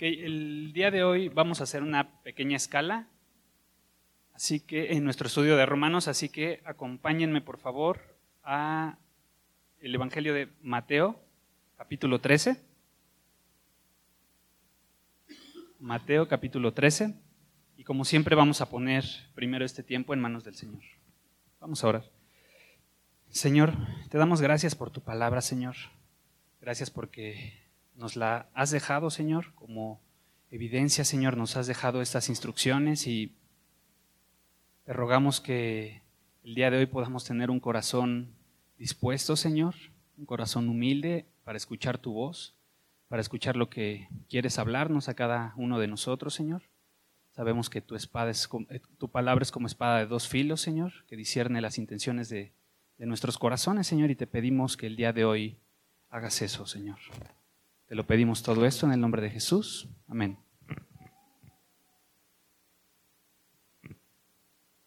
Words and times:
El 0.00 0.72
día 0.72 0.92
de 0.92 1.02
hoy 1.02 1.28
vamos 1.28 1.58
a 1.60 1.64
hacer 1.64 1.82
una 1.82 2.22
pequeña 2.22 2.56
escala, 2.56 3.08
así 4.32 4.60
que 4.60 4.92
en 4.92 5.02
nuestro 5.02 5.26
estudio 5.26 5.56
de 5.56 5.66
Romanos, 5.66 6.06
así 6.06 6.28
que 6.28 6.62
acompáñenme 6.64 7.40
por 7.40 7.58
favor 7.58 8.16
a 8.44 8.96
el 9.80 9.92
Evangelio 9.92 10.34
de 10.34 10.50
Mateo, 10.62 11.20
capítulo 11.76 12.20
13. 12.20 12.62
Mateo 15.80 16.28
capítulo 16.28 16.72
13. 16.72 17.16
Y 17.76 17.82
como 17.82 18.04
siempre 18.04 18.36
vamos 18.36 18.60
a 18.60 18.70
poner 18.70 19.04
primero 19.34 19.64
este 19.64 19.82
tiempo 19.82 20.14
en 20.14 20.20
manos 20.20 20.44
del 20.44 20.54
Señor. 20.54 20.82
Vamos 21.58 21.82
a 21.82 21.88
orar. 21.88 22.04
Señor, 23.30 23.72
te 24.10 24.18
damos 24.18 24.40
gracias 24.40 24.76
por 24.76 24.92
tu 24.92 25.00
palabra, 25.00 25.40
Señor. 25.40 25.74
Gracias 26.60 26.88
porque 26.88 27.67
nos 27.98 28.14
la 28.14 28.48
has 28.54 28.70
dejado, 28.70 29.10
Señor, 29.10 29.52
como 29.54 30.00
evidencia, 30.50 31.04
Señor, 31.04 31.36
nos 31.36 31.56
has 31.56 31.66
dejado 31.66 32.00
estas 32.00 32.28
instrucciones 32.28 33.08
y 33.08 33.36
te 34.84 34.92
rogamos 34.92 35.40
que 35.40 36.02
el 36.44 36.54
día 36.54 36.70
de 36.70 36.78
hoy 36.78 36.86
podamos 36.86 37.24
tener 37.24 37.50
un 37.50 37.58
corazón 37.58 38.36
dispuesto, 38.78 39.34
Señor, 39.34 39.74
un 40.16 40.26
corazón 40.26 40.68
humilde 40.68 41.26
para 41.42 41.58
escuchar 41.58 41.98
tu 41.98 42.12
voz, 42.12 42.54
para 43.08 43.20
escuchar 43.20 43.56
lo 43.56 43.68
que 43.68 44.08
quieres 44.28 44.60
hablarnos 44.60 45.08
a 45.08 45.14
cada 45.14 45.52
uno 45.56 45.80
de 45.80 45.88
nosotros, 45.88 46.34
Señor. 46.34 46.62
Sabemos 47.32 47.68
que 47.68 47.80
tu, 47.80 47.96
espada 47.96 48.30
es, 48.30 48.48
eh, 48.70 48.80
tu 48.98 49.10
palabra 49.10 49.42
es 49.42 49.50
como 49.50 49.66
espada 49.66 49.98
de 49.98 50.06
dos 50.06 50.28
filos, 50.28 50.60
Señor, 50.60 50.92
que 51.08 51.16
discierne 51.16 51.60
las 51.60 51.78
intenciones 51.78 52.28
de, 52.28 52.52
de 52.96 53.06
nuestros 53.06 53.38
corazones, 53.38 53.88
Señor, 53.88 54.10
y 54.10 54.14
te 54.14 54.28
pedimos 54.28 54.76
que 54.76 54.86
el 54.86 54.94
día 54.94 55.12
de 55.12 55.24
hoy 55.24 55.58
hagas 56.10 56.42
eso, 56.42 56.64
Señor. 56.64 56.98
Te 57.88 57.94
lo 57.94 58.06
pedimos 58.06 58.42
todo 58.42 58.66
esto 58.66 58.84
en 58.84 58.92
el 58.92 59.00
nombre 59.00 59.22
de 59.22 59.30
Jesús. 59.30 59.88
Amén. 60.08 60.36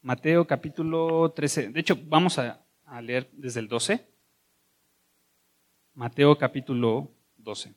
Mateo 0.03 0.45
capítulo 0.45 1.31
13. 1.31 1.69
De 1.69 1.79
hecho, 1.79 1.97
vamos 2.05 2.37
a, 2.37 2.63
leer 3.01 3.27
desde 3.33 3.59
el 3.59 3.67
12. 3.67 4.07
Mateo 5.95 6.37
capítulo 6.37 7.11
12. 7.37 7.73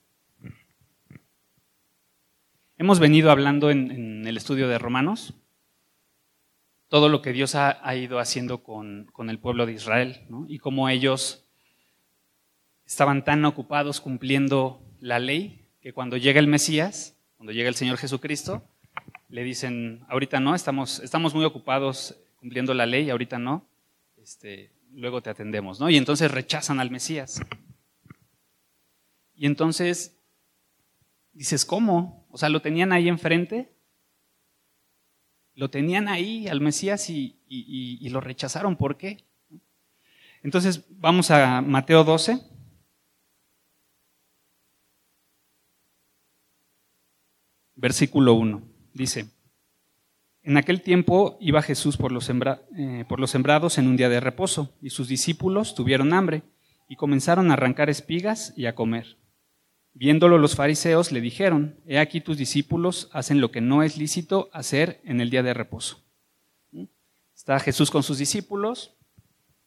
Hemos 2.76 3.00
venido 3.00 3.30
hablando 3.30 3.70
en, 3.70 4.26
el 4.26 4.36
estudio 4.36 4.68
de 4.68 4.78
Romanos 4.78 5.32
todo 6.88 7.08
lo 7.08 7.22
que 7.22 7.32
Dios 7.32 7.54
ha, 7.54 7.96
ido 7.96 8.18
haciendo 8.18 8.62
con, 8.62 9.08
el 9.30 9.38
pueblo 9.38 9.64
de 9.64 9.72
Israel 9.72 10.26
y 10.48 10.58
cómo 10.58 10.90
ellos 10.90 11.46
estaban 12.84 13.24
tan 13.24 13.46
ocupados 13.46 14.02
cumpliendo 14.02 14.84
la 15.04 15.18
ley 15.18 15.60
que 15.82 15.92
cuando 15.92 16.16
llega 16.16 16.40
el 16.40 16.46
Mesías, 16.46 17.14
cuando 17.36 17.52
llega 17.52 17.68
el 17.68 17.74
Señor 17.74 17.98
Jesucristo, 17.98 18.66
le 19.28 19.44
dicen, 19.44 20.02
ahorita 20.08 20.40
no, 20.40 20.54
estamos, 20.54 21.00
estamos 21.00 21.34
muy 21.34 21.44
ocupados 21.44 22.16
cumpliendo 22.36 22.72
la 22.72 22.86
ley, 22.86 23.10
ahorita 23.10 23.38
no, 23.38 23.66
este, 24.16 24.70
luego 24.94 25.20
te 25.20 25.28
atendemos, 25.28 25.78
¿no? 25.78 25.90
Y 25.90 25.98
entonces 25.98 26.30
rechazan 26.30 26.80
al 26.80 26.90
Mesías. 26.90 27.42
Y 29.36 29.44
entonces 29.44 30.16
dices, 31.34 31.66
¿cómo? 31.66 32.26
O 32.30 32.38
sea, 32.38 32.48
lo 32.48 32.62
tenían 32.62 32.90
ahí 32.90 33.06
enfrente, 33.06 33.74
lo 35.54 35.68
tenían 35.68 36.08
ahí 36.08 36.48
al 36.48 36.62
Mesías 36.62 37.10
y, 37.10 38.08
lo 38.08 38.22
rechazaron. 38.22 38.76
¿Por 38.76 38.96
qué? 38.96 39.22
Entonces 40.42 40.86
vamos 40.88 41.30
a 41.30 41.60
Mateo 41.60 42.04
12. 42.04 42.53
Versículo 47.84 48.32
1. 48.32 48.62
Dice, 48.94 49.26
en 50.42 50.56
aquel 50.56 50.80
tiempo 50.80 51.36
iba 51.38 51.60
Jesús 51.60 51.98
por 51.98 52.12
los, 52.12 52.30
eh, 52.30 53.04
por 53.06 53.20
los 53.20 53.30
sembrados 53.30 53.76
en 53.76 53.88
un 53.88 53.98
día 53.98 54.08
de 54.08 54.20
reposo, 54.20 54.74
y 54.80 54.88
sus 54.88 55.06
discípulos 55.06 55.74
tuvieron 55.74 56.14
hambre, 56.14 56.44
y 56.88 56.96
comenzaron 56.96 57.50
a 57.50 57.52
arrancar 57.52 57.90
espigas 57.90 58.54
y 58.56 58.64
a 58.64 58.74
comer. 58.74 59.18
Viéndolo 59.92 60.38
los 60.38 60.56
fariseos 60.56 61.12
le 61.12 61.20
dijeron, 61.20 61.78
He 61.86 61.98
aquí 61.98 62.22
tus 62.22 62.38
discípulos 62.38 63.10
hacen 63.12 63.42
lo 63.42 63.50
que 63.50 63.60
no 63.60 63.82
es 63.82 63.98
lícito 63.98 64.48
hacer 64.54 65.02
en 65.04 65.20
el 65.20 65.28
día 65.28 65.42
de 65.42 65.52
reposo. 65.52 66.02
Está 67.36 67.60
Jesús 67.60 67.90
con 67.90 68.02
sus 68.02 68.16
discípulos, 68.16 68.96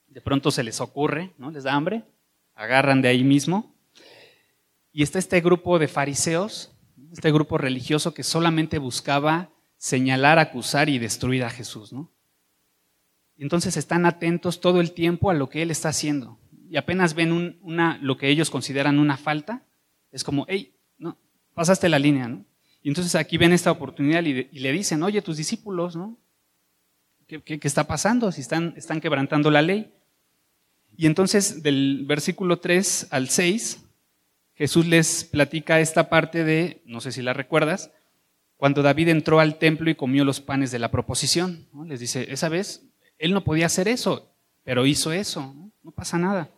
de 0.07 0.21
pronto 0.21 0.49
se 0.49 0.63
les 0.63 0.81
ocurre, 0.81 1.35
¿no? 1.37 1.51
Les 1.51 1.65
da 1.65 1.75
hambre, 1.75 2.03
agarran 2.55 3.03
de 3.03 3.09
ahí 3.09 3.23
mismo. 3.23 3.75
Y 4.91 5.03
está 5.03 5.19
este 5.19 5.39
grupo 5.39 5.77
de 5.77 5.87
fariseos, 5.87 6.73
este 7.11 7.31
grupo 7.31 7.57
religioso 7.57 8.13
que 8.13 8.23
solamente 8.23 8.79
buscaba 8.79 9.49
señalar, 9.77 10.39
acusar 10.39 10.89
y 10.89 10.99
destruir 10.99 11.43
a 11.43 11.49
Jesús, 11.49 11.93
¿no? 11.93 12.11
Entonces 13.37 13.77
están 13.77 14.05
atentos 14.05 14.61
todo 14.61 14.81
el 14.81 14.93
tiempo 14.93 15.29
a 15.29 15.33
lo 15.33 15.49
que 15.49 15.61
él 15.61 15.69
está 15.69 15.89
haciendo. 15.89 16.39
Y 16.69 16.77
apenas 16.77 17.13
ven 17.13 17.59
una, 17.61 17.99
lo 18.01 18.17
que 18.17 18.29
ellos 18.29 18.49
consideran 18.49 18.99
una 18.99 19.15
falta, 19.15 19.63
es 20.11 20.23
como, 20.23 20.45
hey, 20.49 20.73
no, 20.97 21.17
pasaste 21.53 21.87
la 21.87 21.99
línea, 21.99 22.27
¿no? 22.27 22.45
Y 22.81 22.89
entonces 22.89 23.15
aquí 23.15 23.37
ven 23.37 23.53
esta 23.53 23.71
oportunidad 23.71 24.23
y, 24.23 24.43
le 24.59 24.71
dicen, 24.71 25.03
oye, 25.03 25.21
tus 25.21 25.37
discípulos, 25.37 25.95
¿no? 25.95 26.17
¿Qué, 27.27 27.59
está 27.61 27.85
pasando? 27.85 28.31
Si 28.31 28.41
están, 28.41 28.73
están 28.77 29.01
quebrantando 29.01 29.51
la 29.51 29.61
ley. 29.61 29.93
Y 30.95 31.05
entonces 31.05 31.61
del 31.61 32.05
versículo 32.07 32.59
3 32.59 33.07
al 33.11 33.29
6, 33.29 33.83
Jesús 34.57 34.87
les 34.87 35.23
platica 35.23 35.79
esta 35.79 36.09
parte 36.09 36.43
de, 36.43 36.81
no 36.85 36.99
sé 36.99 37.11
si 37.11 37.21
la 37.21 37.33
recuerdas, 37.33 37.91
cuando 38.57 38.81
David 38.81 39.09
entró 39.09 39.39
al 39.39 39.59
templo 39.59 39.91
y 39.91 39.95
comió 39.95 40.25
los 40.25 40.41
panes 40.41 40.71
de 40.71 40.79
la 40.79 40.89
proposición. 40.89 41.67
Les 41.85 41.99
dice, 41.99 42.31
esa 42.31 42.49
vez 42.49 42.83
él 43.19 43.33
no 43.33 43.43
podía 43.43 43.67
hacer 43.67 43.87
eso, 43.87 44.33
pero 44.63 44.87
hizo 44.87 45.11
eso, 45.11 45.53
no, 45.83 45.91
pasa 45.91 46.17
nada. 46.17 46.49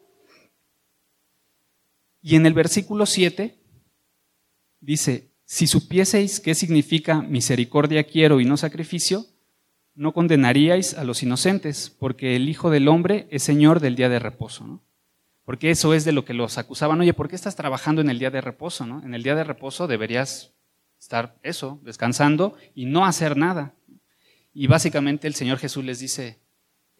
Y 2.22 2.38
en 2.38 2.46
el 2.46 2.54
versículo 2.54 3.06
7 3.06 3.58
dice, 4.80 5.32
si 5.44 5.68
supieseis 5.68 6.40
qué 6.40 6.56
significa 6.56 7.22
misericordia 7.22 8.06
quiero 8.06 8.40
y 8.40 8.46
no 8.46 8.56
sacrificio, 8.56 9.26
no 9.94 10.14
condenaríais 10.14 10.94
a 10.94 11.04
los 11.04 11.22
inocentes, 11.22 11.90
porque 11.90 12.38
el 12.38 12.48
Hijo 12.48 12.70
del 12.70 12.88
Hombre 12.88 13.28
es 13.30 13.44
Señor 13.44 13.82
del 13.82 13.98
día 13.98 14.08
de 14.08 14.20
reposo. 14.20 14.82
Porque 15.50 15.72
eso 15.72 15.96
es 15.96 16.06
de 16.06 16.12
lo 16.12 16.26
que 16.26 16.36
los 16.36 16.60
acusaban. 16.60 17.02
Oye, 17.02 17.16
¿por 17.16 17.28
qué 17.28 17.36
estás 17.36 17.56
trabajando 17.56 18.02
en 18.02 18.12
el 18.12 18.20
día 18.20 18.30
de 18.30 18.40
reposo? 18.40 18.86
¿no? 18.86 19.02
En 19.04 19.16
el 19.16 19.24
día 19.24 19.34
de 19.34 19.44
reposo 19.44 19.88
deberías 19.88 20.54
estar 21.00 21.40
eso, 21.42 21.80
descansando 21.82 22.56
y 22.76 22.86
no 22.86 23.04
hacer 23.04 23.36
nada. 23.36 23.74
Y 24.54 24.68
básicamente 24.68 25.26
el 25.26 25.34
Señor 25.34 25.58
Jesús 25.58 25.84
les 25.84 25.98
dice, 25.98 26.40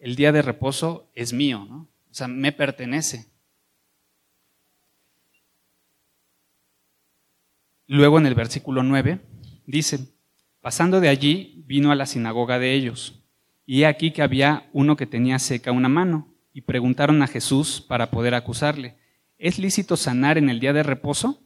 el 0.00 0.16
día 0.16 0.32
de 0.32 0.42
reposo 0.42 1.12
es 1.14 1.32
mío, 1.32 1.60
o 1.62 1.88
sea, 2.10 2.26
me 2.26 2.50
pertenece. 2.50 3.30
Luego 7.86 8.18
en 8.18 8.26
el 8.26 8.34
versículo 8.34 8.82
9 8.82 9.20
dice, 9.66 10.08
pasando 10.60 11.00
de 11.00 11.08
allí 11.08 11.62
vino 11.68 11.92
a 11.92 11.94
la 11.94 12.06
sinagoga 12.06 12.58
de 12.58 12.74
ellos, 12.74 13.22
y 13.64 13.82
he 13.82 13.86
aquí 13.86 14.10
que 14.10 14.22
había 14.22 14.68
uno 14.72 14.96
que 14.96 15.06
tenía 15.06 15.38
seca 15.38 15.70
una 15.70 15.88
mano, 15.88 16.29
y 16.52 16.62
preguntaron 16.62 17.22
a 17.22 17.26
Jesús 17.26 17.80
para 17.80 18.10
poder 18.10 18.34
acusarle, 18.34 18.96
¿es 19.38 19.58
lícito 19.58 19.96
sanar 19.96 20.38
en 20.38 20.50
el 20.50 20.60
día 20.60 20.72
de 20.72 20.82
reposo? 20.82 21.42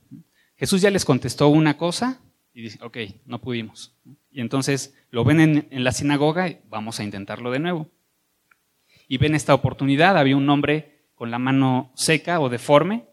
Jesús 0.57 0.81
ya 0.81 0.91
les 0.91 1.05
contestó 1.05 1.49
una 1.49 1.77
cosa 1.77 2.21
y 2.53 2.63
dice, 2.63 2.79
ok, 2.83 2.97
no 3.27 3.41
pudimos. 3.41 3.95
Y 4.31 4.41
entonces 4.41 4.95
lo 5.11 5.25
ven 5.25 5.41
en, 5.71 5.85
la 5.85 5.93
sinagoga 5.93 6.49
y 6.49 6.61
vamos 6.69 7.01
a 7.01 7.05
intentarlo 7.05 7.51
de 7.51 7.59
nuevo. 7.59 7.89
Y 9.09 9.19
ven 9.19 9.35
esta 9.35 9.55
oportunidad, 9.55 10.17
había 10.17 10.37
un 10.37 10.49
hombre 10.49 11.07
con 11.15 11.31
la 11.31 11.39
mano 11.39 11.93
seca 11.95 12.41
o 12.41 12.49
deforme, 12.49 13.05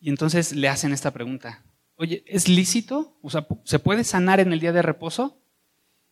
y 0.00 0.10
entonces 0.10 0.54
le 0.54 0.68
hacen 0.68 0.92
esta 0.92 1.12
pregunta, 1.12 1.64
oye, 1.96 2.22
¿es 2.26 2.48
lícito? 2.48 3.18
¿se 3.64 3.78
puede 3.78 4.04
sanar 4.04 4.40
en 4.40 4.52
el 4.52 4.60
día 4.60 4.72
de 4.72 4.82
reposo? 4.82 5.40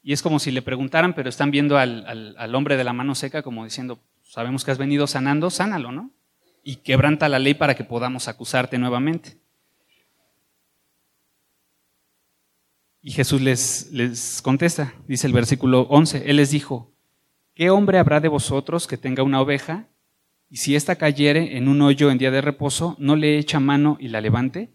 Y 0.03 0.13
es 0.13 0.23
como 0.23 0.39
si 0.39 0.51
le 0.51 0.63
preguntaran, 0.63 1.15
pero 1.15 1.29
están 1.29 1.51
viendo 1.51 1.79
al, 1.79 2.35
al, 2.37 2.55
hombre 2.55 2.77
de 2.77 2.85
la 2.85 2.93
mano 2.93 3.15
seca 3.15 3.43
como 3.43 3.65
diciendo, 3.65 4.01
sabemos 4.35 4.65
que 4.65 4.73
has 4.73 4.79
venido 4.79 5.07
sanando, 5.07 5.49
sánalo, 5.49 5.93
¿no? 5.93 6.11
Y 6.65 6.77
quebranta 6.77 7.29
la 7.29 7.39
ley 7.39 7.55
para 7.55 7.77
que 7.77 7.85
podamos 7.85 8.27
acusarte 8.27 8.79
nuevamente. 8.79 9.39
Y 13.01 13.13
Jesús 13.13 13.41
les, 13.41 13.93
les 13.93 14.43
contesta, 14.43 14.93
dice 15.07 15.29
el 15.29 15.33
versículo 15.33 15.83
11, 15.83 16.29
Él 16.29 16.39
les 16.39 16.51
dijo, 16.51 16.91
¿qué 17.55 17.71
hombre 17.71 18.01
habrá 18.01 18.19
de 18.19 18.27
vosotros 18.27 18.89
que 18.89 18.99
tenga 18.99 19.23
una 19.23 19.41
oveja 19.41 19.87
y 20.51 20.57
si 20.57 20.75
ésta 20.75 20.97
cayere 20.97 21.57
en 21.57 21.69
un 21.69 21.81
hoyo 21.81 22.11
en 22.11 22.19
día 22.19 22.33
de 22.33 22.41
reposo, 22.41 22.97
no 22.99 23.15
le 23.15 23.39
echa 23.39 23.61
mano 23.61 23.99
y 24.01 24.09
la 24.09 24.21
levante? 24.21 24.75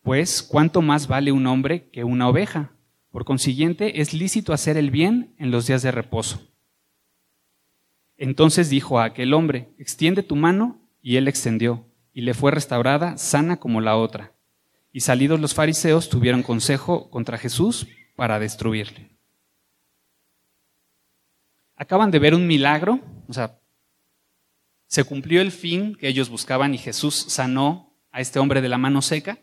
Pues, 0.00 0.42
¿cuánto 0.42 0.80
más 0.80 1.06
vale 1.06 1.32
un 1.32 1.46
hombre 1.46 1.90
que 1.90 2.02
una 2.04 2.30
oveja? 2.30 2.72
Por 3.10 3.26
consiguiente, 3.26 4.00
es 4.00 4.14
lícito 4.14 4.54
hacer 4.54 4.78
el 4.78 4.90
bien 4.90 5.34
en 5.36 5.50
los 5.50 5.66
días 5.66 5.82
de 5.82 5.90
reposo. 5.90 6.49
Entonces 8.20 8.68
dijo 8.68 9.00
a 9.00 9.04
aquel 9.04 9.32
hombre, 9.32 9.70
extiende 9.78 10.22
tu 10.22 10.36
mano, 10.36 10.78
y 11.00 11.16
él 11.16 11.26
extendió, 11.26 11.86
y 12.12 12.20
le 12.20 12.34
fue 12.34 12.50
restaurada 12.50 13.16
sana 13.16 13.58
como 13.58 13.80
la 13.80 13.96
otra. 13.96 14.34
y 14.92 15.00
salidos 15.00 15.38
los 15.38 15.54
fariseos 15.54 16.08
tuvieron 16.10 16.42
consejo 16.42 17.10
contra 17.10 17.38
Jesús 17.38 17.86
para 18.16 18.40
destruirle. 18.40 19.16
Acaban 21.76 22.10
de 22.10 22.18
ver 22.18 22.34
un 22.34 22.46
milagro, 22.46 23.00
o 23.28 23.32
sea, 23.32 23.58
se 24.88 25.04
cumplió 25.04 25.40
el 25.40 25.52
fin 25.52 25.94
que 25.94 26.08
ellos 26.08 26.28
buscaban 26.28 26.74
y 26.74 26.78
Jesús 26.78 27.14
sanó 27.14 27.94
a 28.10 28.20
este 28.20 28.40
hombre 28.40 28.60
de 28.60 28.68
la 28.68 28.78
mano 28.78 29.00
seca 29.00 29.38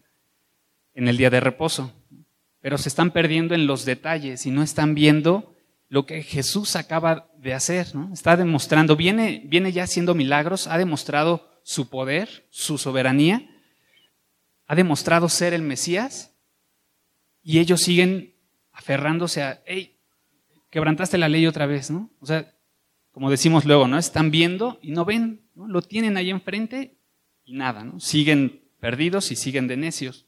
en 0.93 1.07
el 1.07 1.15
día 1.15 1.29
de 1.29 1.39
reposo. 1.39 1.93
Pero 2.59 2.77
se 2.77 2.89
están 2.89 3.11
perdiendo 3.11 3.55
en 3.55 3.67
los 3.67 3.85
detalles 3.85 4.45
y 4.45 4.51
no 4.51 4.61
están 4.61 4.93
viendo 4.93 5.56
lo 5.89 6.05
que 6.05 6.21
Jesús 6.23 6.75
acaba 6.75 7.29
de 7.37 7.53
hacer. 7.53 7.95
¿no? 7.95 8.13
Está 8.13 8.35
demostrando, 8.35 8.95
viene, 8.95 9.43
viene 9.45 9.71
ya 9.71 9.83
haciendo 9.83 10.15
milagros, 10.15 10.67
ha 10.67 10.77
demostrado 10.77 11.49
su 11.63 11.89
poder, 11.89 12.47
su 12.49 12.77
soberanía, 12.77 13.49
ha 14.67 14.75
demostrado 14.75 15.29
ser 15.29 15.53
el 15.53 15.61
Mesías 15.61 16.33
y 17.41 17.59
ellos 17.59 17.81
siguen 17.81 18.35
aferrándose 18.71 19.41
a, 19.41 19.61
hey, 19.65 19.97
quebrantaste 20.69 21.17
la 21.17 21.29
ley 21.29 21.47
otra 21.47 21.65
vez, 21.65 21.89
¿no? 21.89 22.11
O 22.19 22.25
sea, 22.25 22.53
como 23.11 23.31
decimos 23.31 23.65
luego, 23.65 23.87
¿no? 23.87 23.97
Están 23.97 24.29
viendo 24.29 24.79
y 24.81 24.91
no 24.91 25.05
ven, 25.05 25.49
¿no? 25.55 25.67
Lo 25.67 25.81
tienen 25.81 26.17
ahí 26.17 26.29
enfrente 26.29 26.97
y 27.45 27.53
nada, 27.53 27.83
¿no? 27.83 27.99
Siguen 27.99 28.69
perdidos 28.79 29.31
y 29.31 29.35
siguen 29.35 29.67
de 29.67 29.77
necios. 29.77 30.26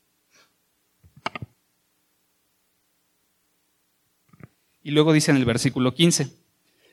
Y 4.89 4.91
luego 4.91 5.13
dice 5.13 5.29
en 5.29 5.37
el 5.37 5.45
versículo 5.45 5.93
15, 5.93 6.31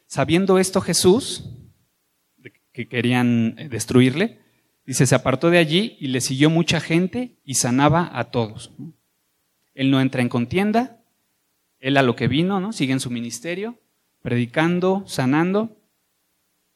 sabiendo 0.06 0.58
esto 0.58 0.82
Jesús, 0.82 1.44
que 2.70 2.88
querían 2.88 3.54
eh, 3.56 3.70
destruirle, 3.70 4.38
dice, 4.84 5.06
se 5.06 5.14
apartó 5.14 5.48
de 5.48 5.56
allí 5.56 5.96
y 5.98 6.08
le 6.08 6.20
siguió 6.20 6.50
mucha 6.50 6.78
gente 6.78 7.38
y 7.42 7.54
sanaba 7.54 8.10
a 8.12 8.24
todos. 8.24 8.70
Él 9.72 9.90
no 9.90 10.02
entra 10.02 10.20
en 10.20 10.28
contienda, 10.28 11.00
él 11.80 11.96
a 11.96 12.02
lo 12.02 12.16
que 12.16 12.28
vino, 12.28 12.60
¿no? 12.60 12.74
Sigue 12.74 12.92
en 12.92 13.00
su 13.00 13.10
ministerio, 13.10 13.80
predicando, 14.20 15.04
sanando, 15.06 15.74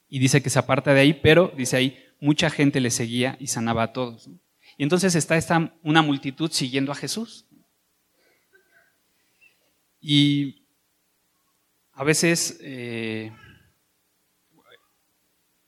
y 0.08 0.20
dice 0.20 0.40
que 0.40 0.48
se 0.48 0.58
aparta 0.58 0.94
de 0.94 1.00
ahí, 1.00 1.12
pero 1.12 1.52
dice 1.54 1.76
ahí, 1.76 2.02
mucha 2.18 2.48
gente 2.48 2.80
le 2.80 2.90
seguía 2.90 3.36
y 3.38 3.48
sanaba 3.48 3.82
a 3.82 3.92
todos. 3.92 4.30
Y 4.78 4.84
entonces 4.84 5.14
está 5.14 5.36
esta, 5.36 5.74
una 5.82 6.00
multitud 6.00 6.50
siguiendo 6.50 6.92
a 6.92 6.94
Jesús. 6.94 7.44
Y 10.00 10.59
a 12.00 12.04
veces 12.04 12.58
eh, 12.62 13.30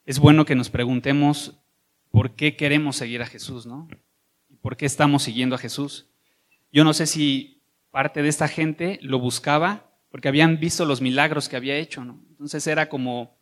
es 0.06 0.18
bueno 0.18 0.46
que 0.46 0.54
nos 0.54 0.70
preguntemos 0.70 1.60
por 2.10 2.36
qué 2.36 2.56
queremos 2.56 2.96
seguir 2.96 3.20
a 3.20 3.26
Jesús, 3.26 3.66
¿no? 3.66 3.86
¿Y 4.48 4.56
por 4.56 4.78
qué 4.78 4.86
estamos 4.86 5.24
siguiendo 5.24 5.56
a 5.56 5.58
Jesús? 5.58 6.08
Yo 6.72 6.84
no 6.84 6.94
sé 6.94 7.06
si 7.06 7.60
parte 7.90 8.22
de 8.22 8.30
esta 8.30 8.48
gente 8.48 8.98
lo 9.02 9.18
buscaba 9.18 9.90
porque 10.10 10.28
habían 10.28 10.58
visto 10.58 10.86
los 10.86 11.02
milagros 11.02 11.50
que 11.50 11.56
había 11.56 11.76
hecho, 11.76 12.02
¿no? 12.02 12.24
Entonces 12.30 12.66
era 12.66 12.88
como, 12.88 13.36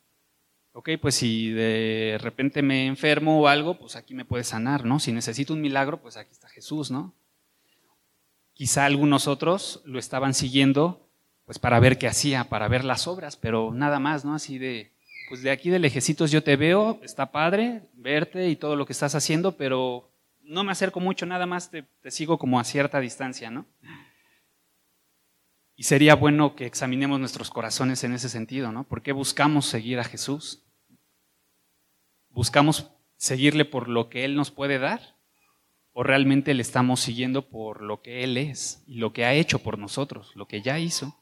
ok, 0.73 0.89
pues 1.01 1.15
si 1.15 1.51
de 1.53 2.19
repente 2.21 2.61
me 2.61 2.89
enfermo 2.89 3.41
o 3.41 3.47
algo, 3.47 3.79
pues 3.79 3.95
aquí 3.95 4.15
me 4.15 4.25
puede 4.25 4.43
sanar, 4.43 4.85
¿no? 4.85 4.99
Si 4.99 5.13
necesito 5.13 5.53
un 5.53 5.61
milagro, 5.61 6.03
pues 6.03 6.17
aquí 6.17 6.33
está 6.33 6.49
Jesús, 6.49 6.91
¿no? 6.91 7.15
Quizá 8.53 8.85
algunos 8.85 9.29
otros 9.29 9.81
lo 9.85 10.01
estaban 10.01 10.35
siguiendo, 10.35 11.09
pues 11.51 11.59
para 11.59 11.81
ver 11.81 11.99
qué 11.99 12.07
hacía, 12.07 12.45
para 12.45 12.69
ver 12.69 12.85
las 12.85 13.09
obras, 13.09 13.37
pero 13.37 13.73
nada 13.75 13.99
más, 13.99 14.25
¿no? 14.25 14.37
Así 14.37 14.57
de, 14.57 14.93
pues 15.29 15.43
de 15.43 15.51
aquí 15.51 15.69
de 15.69 15.81
lejecitos 15.81 16.31
yo 16.31 16.45
te 16.45 16.55
veo, 16.55 17.01
está 17.03 17.33
padre 17.33 17.83
verte 17.95 18.49
y 18.51 18.55
todo 18.55 18.77
lo 18.77 18.87
que 18.87 18.93
estás 18.93 19.17
haciendo, 19.17 19.57
pero 19.57 20.09
no 20.43 20.63
me 20.63 20.71
acerco 20.71 21.01
mucho, 21.01 21.27
nada 21.27 21.47
más 21.47 21.69
te, 21.69 21.83
te 22.03 22.13
sigo 22.13 22.39
como 22.39 22.61
a 22.61 22.63
cierta 22.63 23.01
distancia, 23.01 23.51
¿no? 23.51 23.67
Y 25.75 25.83
sería 25.83 26.15
bueno 26.15 26.55
que 26.55 26.67
examinemos 26.67 27.19
nuestros 27.19 27.51
corazones 27.51 28.05
en 28.05 28.13
ese 28.13 28.29
sentido, 28.29 28.71
¿no? 28.71 28.85
¿Por 28.85 29.03
qué 29.03 29.11
buscamos 29.11 29.67
seguir 29.67 29.99
a 29.99 30.05
Jesús? 30.05 30.63
¿Buscamos 32.29 32.93
seguirle 33.17 33.65
por 33.65 33.89
lo 33.89 34.09
que 34.09 34.25
Él 34.25 34.37
nos 34.37 34.53
puede 34.53 34.79
dar? 34.79 35.17
¿O 35.95 36.05
realmente 36.05 36.55
le 36.55 36.63
estamos 36.63 37.01
siguiendo 37.01 37.49
por 37.49 37.83
lo 37.83 38.03
que 38.03 38.23
Él 38.23 38.37
es 38.37 38.85
y 38.87 38.99
lo 38.99 39.13
que 39.13 39.25
ha 39.25 39.35
hecho 39.35 39.59
por 39.59 39.81
nosotros, 39.81 40.31
lo 40.37 40.47
que 40.47 40.63
ya 40.63 40.79
hizo? 40.79 41.20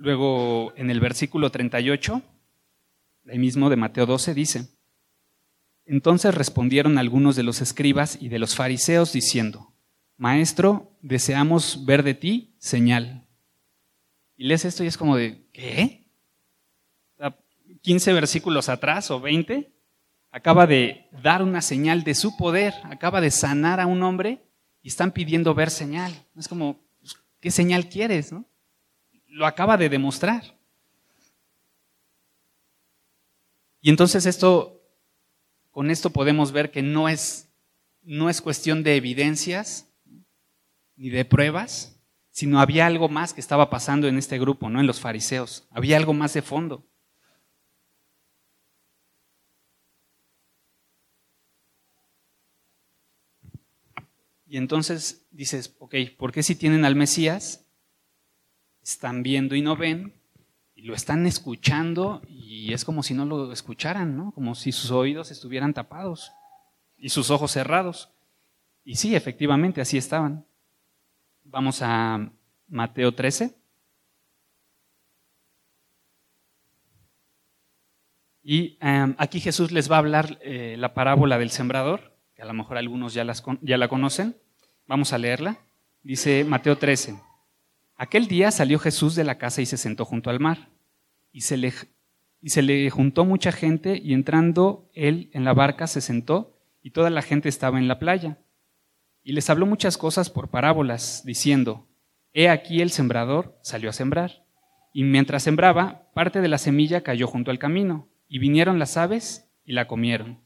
Luego, 0.00 0.72
en 0.76 0.88
el 0.88 0.98
versículo 0.98 1.50
38, 1.50 2.22
ahí 3.28 3.38
mismo 3.38 3.68
de 3.68 3.76
Mateo 3.76 4.06
12, 4.06 4.32
dice, 4.32 4.68
Entonces 5.84 6.34
respondieron 6.34 6.96
algunos 6.96 7.36
de 7.36 7.42
los 7.42 7.60
escribas 7.60 8.16
y 8.18 8.30
de 8.30 8.38
los 8.38 8.56
fariseos 8.56 9.12
diciendo, 9.12 9.74
Maestro, 10.16 10.96
deseamos 11.02 11.84
ver 11.84 12.02
de 12.02 12.14
ti 12.14 12.54
señal. 12.56 13.26
Y 14.38 14.44
lees 14.44 14.64
esto 14.64 14.84
y 14.84 14.86
es 14.86 14.96
como 14.96 15.16
de, 15.16 15.44
¿qué? 15.52 16.08
15 17.82 18.14
versículos 18.14 18.70
atrás 18.70 19.10
o 19.10 19.20
20, 19.20 19.70
acaba 20.30 20.66
de 20.66 21.10
dar 21.22 21.42
una 21.42 21.60
señal 21.60 22.04
de 22.04 22.14
su 22.14 22.38
poder, 22.38 22.72
acaba 22.84 23.20
de 23.20 23.30
sanar 23.30 23.80
a 23.80 23.86
un 23.86 24.02
hombre 24.02 24.46
y 24.80 24.88
están 24.88 25.12
pidiendo 25.12 25.52
ver 25.52 25.68
señal. 25.68 26.26
Es 26.38 26.48
como, 26.48 26.80
pues, 27.00 27.16
¿qué 27.38 27.50
señal 27.50 27.90
quieres? 27.90 28.32
No? 28.32 28.46
Lo 29.30 29.46
acaba 29.46 29.76
de 29.76 29.88
demostrar. 29.88 30.58
Y 33.80 33.88
entonces 33.88 34.26
esto, 34.26 34.82
con 35.70 35.90
esto 35.90 36.10
podemos 36.10 36.52
ver 36.52 36.70
que 36.70 36.82
no 36.82 37.08
es, 37.08 37.48
no 38.02 38.28
es 38.28 38.42
cuestión 38.42 38.82
de 38.82 38.96
evidencias 38.96 39.88
ni 40.96 41.08
de 41.08 41.24
pruebas, 41.24 41.98
sino 42.30 42.60
había 42.60 42.86
algo 42.86 43.08
más 43.08 43.32
que 43.32 43.40
estaba 43.40 43.70
pasando 43.70 44.06
en 44.06 44.18
este 44.18 44.38
grupo, 44.38 44.68
¿no? 44.68 44.80
En 44.80 44.86
los 44.86 45.00
fariseos. 45.00 45.66
Había 45.70 45.96
algo 45.96 46.12
más 46.12 46.34
de 46.34 46.42
fondo. 46.42 46.86
Y 54.46 54.56
entonces 54.56 55.26
dices, 55.30 55.76
ok, 55.78 55.94
¿por 56.18 56.32
qué 56.32 56.42
si 56.42 56.56
tienen 56.56 56.84
al 56.84 56.96
Mesías 56.96 57.64
están 58.82 59.22
viendo 59.22 59.54
y 59.54 59.62
no 59.62 59.76
ven, 59.76 60.14
y 60.74 60.82
lo 60.82 60.94
están 60.94 61.26
escuchando 61.26 62.22
y 62.28 62.72
es 62.72 62.84
como 62.84 63.02
si 63.02 63.12
no 63.12 63.26
lo 63.26 63.52
escucharan, 63.52 64.16
¿no? 64.16 64.32
Como 64.32 64.54
si 64.54 64.72
sus 64.72 64.90
oídos 64.90 65.30
estuvieran 65.30 65.74
tapados 65.74 66.32
y 66.96 67.10
sus 67.10 67.30
ojos 67.30 67.52
cerrados. 67.52 68.10
Y 68.84 68.96
sí, 68.96 69.14
efectivamente, 69.14 69.80
así 69.80 69.98
estaban. 69.98 70.46
Vamos 71.44 71.82
a 71.82 72.30
Mateo 72.68 73.14
13. 73.14 73.54
Y 78.42 78.78
em, 78.80 79.14
aquí 79.18 79.38
Jesús 79.38 79.70
les 79.72 79.90
va 79.90 79.96
a 79.96 79.98
hablar 79.98 80.38
eh, 80.42 80.76
la 80.78 80.94
parábola 80.94 81.38
del 81.38 81.50
sembrador, 81.50 82.16
que 82.34 82.42
a 82.42 82.46
lo 82.46 82.54
mejor 82.54 82.78
algunos 82.78 83.12
ya, 83.12 83.24
la 83.24 83.88
conocen. 83.88 84.36
Vamos 84.86 85.12
a 85.12 85.18
leerla. 85.18 85.58
Dice 86.02 86.44
Mateo 86.44 86.78
13. 86.78 87.29
Aquel 88.00 88.28
día 88.28 88.50
salió 88.50 88.78
Jesús 88.78 89.14
de 89.14 89.24
la 89.24 89.36
casa 89.36 89.60
y 89.60 89.66
se 89.66 89.76
sentó 89.76 90.06
junto 90.06 90.30
al 90.30 90.40
mar. 90.40 90.70
Y 91.32 91.42
se, 91.42 91.58
le, 91.58 91.70
y 92.40 92.48
se 92.48 92.62
le 92.62 92.88
juntó 92.88 93.26
mucha 93.26 93.52
gente 93.52 94.00
y 94.02 94.14
entrando 94.14 94.88
él 94.94 95.28
en 95.34 95.44
la 95.44 95.52
barca 95.52 95.86
se 95.86 96.00
sentó 96.00 96.56
y 96.82 96.92
toda 96.92 97.10
la 97.10 97.20
gente 97.20 97.50
estaba 97.50 97.78
en 97.78 97.88
la 97.88 97.98
playa. 97.98 98.38
Y 99.22 99.32
les 99.32 99.50
habló 99.50 99.66
muchas 99.66 99.98
cosas 99.98 100.30
por 100.30 100.48
parábolas, 100.48 101.24
diciendo, 101.26 101.88
He 102.32 102.48
aquí 102.48 102.80
el 102.80 102.88
sembrador 102.88 103.58
salió 103.60 103.90
a 103.90 103.92
sembrar. 103.92 104.46
Y 104.94 105.04
mientras 105.04 105.42
sembraba, 105.42 106.10
parte 106.14 106.40
de 106.40 106.48
la 106.48 106.56
semilla 106.56 107.02
cayó 107.02 107.26
junto 107.26 107.50
al 107.50 107.58
camino, 107.58 108.08
y 108.28 108.38
vinieron 108.38 108.78
las 108.78 108.96
aves 108.96 109.50
y 109.62 109.72
la 109.74 109.86
comieron. 109.86 110.40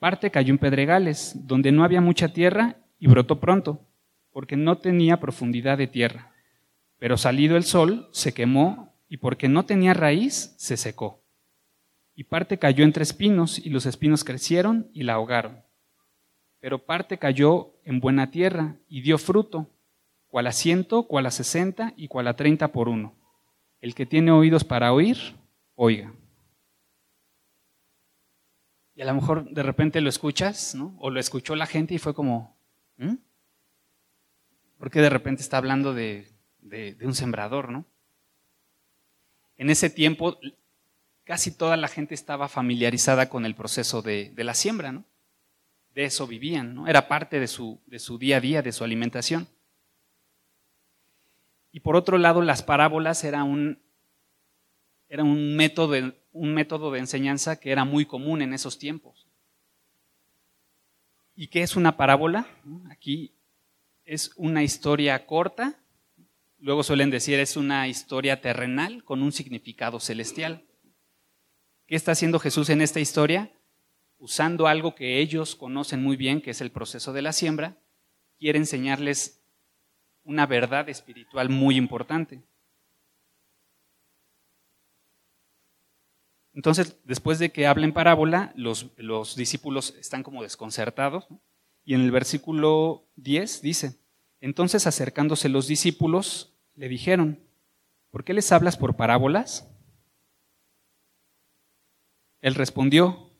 Parte 0.00 0.32
cayó 0.32 0.52
en 0.52 0.58
pedregales, 0.58 1.46
donde 1.46 1.70
no 1.70 1.84
había 1.84 2.00
mucha 2.00 2.32
tierra, 2.32 2.78
y 2.98 3.06
brotó 3.06 3.38
pronto, 3.38 3.86
porque 4.32 4.56
no 4.56 4.78
tenía 4.78 5.20
profundidad 5.20 5.78
de 5.78 5.86
tierra. 5.86 6.31
Pero 7.02 7.16
salido 7.16 7.56
el 7.56 7.64
sol, 7.64 8.08
se 8.12 8.32
quemó 8.32 8.94
y 9.08 9.16
porque 9.16 9.48
no 9.48 9.66
tenía 9.66 9.92
raíz, 9.92 10.54
se 10.56 10.76
secó. 10.76 11.24
Y 12.14 12.22
parte 12.22 12.60
cayó 12.60 12.84
entre 12.84 13.02
espinos 13.02 13.58
y 13.58 13.70
los 13.70 13.86
espinos 13.86 14.22
crecieron 14.22 14.88
y 14.94 15.02
la 15.02 15.14
ahogaron. 15.14 15.64
Pero 16.60 16.86
parte 16.86 17.18
cayó 17.18 17.74
en 17.82 17.98
buena 17.98 18.30
tierra 18.30 18.76
y 18.86 19.00
dio 19.00 19.18
fruto, 19.18 19.68
cual 20.28 20.46
a 20.46 20.52
ciento, 20.52 21.08
cual 21.08 21.26
a 21.26 21.32
sesenta 21.32 21.92
y 21.96 22.06
cual 22.06 22.28
a 22.28 22.36
treinta 22.36 22.68
por 22.68 22.88
uno. 22.88 23.16
El 23.80 23.96
que 23.96 24.06
tiene 24.06 24.30
oídos 24.30 24.62
para 24.62 24.92
oír, 24.92 25.18
oiga. 25.74 26.14
Y 28.94 29.02
a 29.02 29.06
lo 29.06 29.14
mejor 29.14 29.50
de 29.50 29.62
repente 29.64 30.00
lo 30.00 30.08
escuchas, 30.08 30.76
¿no? 30.76 30.96
O 31.00 31.10
lo 31.10 31.18
escuchó 31.18 31.56
la 31.56 31.66
gente 31.66 31.94
y 31.94 31.98
fue 31.98 32.14
como, 32.14 32.56
¿por 32.96 33.18
Porque 34.78 35.00
de 35.00 35.10
repente 35.10 35.42
está 35.42 35.56
hablando 35.56 35.94
de 35.94 36.31
de, 36.62 36.96
un 37.02 37.14
sembrador, 37.14 37.70
¿no? 37.70 37.84
En 39.56 39.70
ese 39.70 39.90
tiempo 39.90 40.38
casi 41.24 41.56
toda 41.56 41.76
la 41.76 41.88
gente 41.88 42.14
estaba 42.14 42.48
familiarizada 42.48 43.28
con 43.28 43.44
el 43.44 43.54
proceso 43.54 44.02
de, 44.02 44.32
la 44.36 44.54
siembra, 44.54 44.92
¿no? 44.92 45.04
De 45.94 46.04
eso 46.04 46.26
vivían, 46.26 46.74
¿no? 46.74 46.88
Era 46.88 47.06
parte 47.06 47.38
de 47.38 47.46
su, 47.46 47.80
de 47.86 47.98
su 47.98 48.18
día 48.18 48.38
a 48.38 48.40
día, 48.40 48.62
de 48.62 48.72
su 48.72 48.82
alimentación. 48.82 49.46
Y 51.70 51.80
por 51.80 51.96
otro 51.96 52.18
lado, 52.18 52.42
las 52.42 52.62
parábolas 52.62 53.24
era 53.24 53.44
un, 53.44 53.78
era 55.08 55.22
un 55.22 55.56
método, 55.56 56.14
un 56.32 56.54
método 56.54 56.90
de 56.90 56.98
enseñanza 56.98 57.60
que 57.60 57.70
era 57.70 57.84
muy 57.84 58.06
común 58.06 58.42
en 58.42 58.54
esos 58.54 58.78
tiempos. 58.78 59.26
¿Y 61.34 61.48
qué 61.48 61.62
es 61.62 61.76
una 61.76 61.96
parábola? 61.96 62.46
Aquí 62.90 63.34
es 64.04 64.32
una 64.36 64.62
historia 64.62 65.26
corta, 65.26 65.81
luego 66.62 66.84
suelen 66.84 67.10
decir 67.10 67.40
es 67.40 67.56
una 67.56 67.88
historia 67.88 68.40
terrenal 68.40 69.04
con 69.04 69.22
un 69.22 69.32
significado 69.32 69.98
celestial. 69.98 70.64
¿Qué 71.86 71.96
está 71.96 72.12
haciendo 72.12 72.38
Jesús 72.38 72.70
en 72.70 72.80
esta 72.80 73.00
historia? 73.00 73.52
Usando 74.18 74.68
algo 74.68 74.94
que 74.94 75.18
ellos 75.18 75.56
conocen 75.56 76.02
muy 76.02 76.16
bien, 76.16 76.40
que 76.40 76.52
es 76.52 76.60
el 76.60 76.70
proceso 76.70 77.12
de 77.12 77.22
la 77.22 77.32
siembra, 77.32 77.76
quiere 78.38 78.58
enseñarles 78.58 79.42
una 80.22 80.46
verdad 80.46 80.88
espiritual 80.88 81.48
muy 81.48 81.76
importante. 81.76 82.44
Entonces, 86.54 86.96
después 87.02 87.40
de 87.40 87.50
que 87.50 87.66
habla 87.66 87.86
en 87.86 87.92
parábola, 87.92 88.52
los, 88.54 88.92
los 88.96 89.34
discípulos 89.34 89.96
están 89.98 90.22
como 90.22 90.42
desconcertados. 90.44 91.26
Y 91.84 91.94
en 91.94 92.02
el 92.02 92.12
versículo 92.12 93.08
10 93.16 93.62
dice, 93.62 93.98
entonces 94.40 94.86
acercándose 94.86 95.48
los 95.48 95.66
discípulos, 95.66 96.51
le 96.74 96.88
dijeron, 96.88 97.40
¿por 98.10 98.24
qué 98.24 98.34
les 98.34 98.50
hablas 98.52 98.76
por 98.76 98.96
parábolas? 98.96 99.68
Él 102.40 102.54
respondió, 102.54 103.30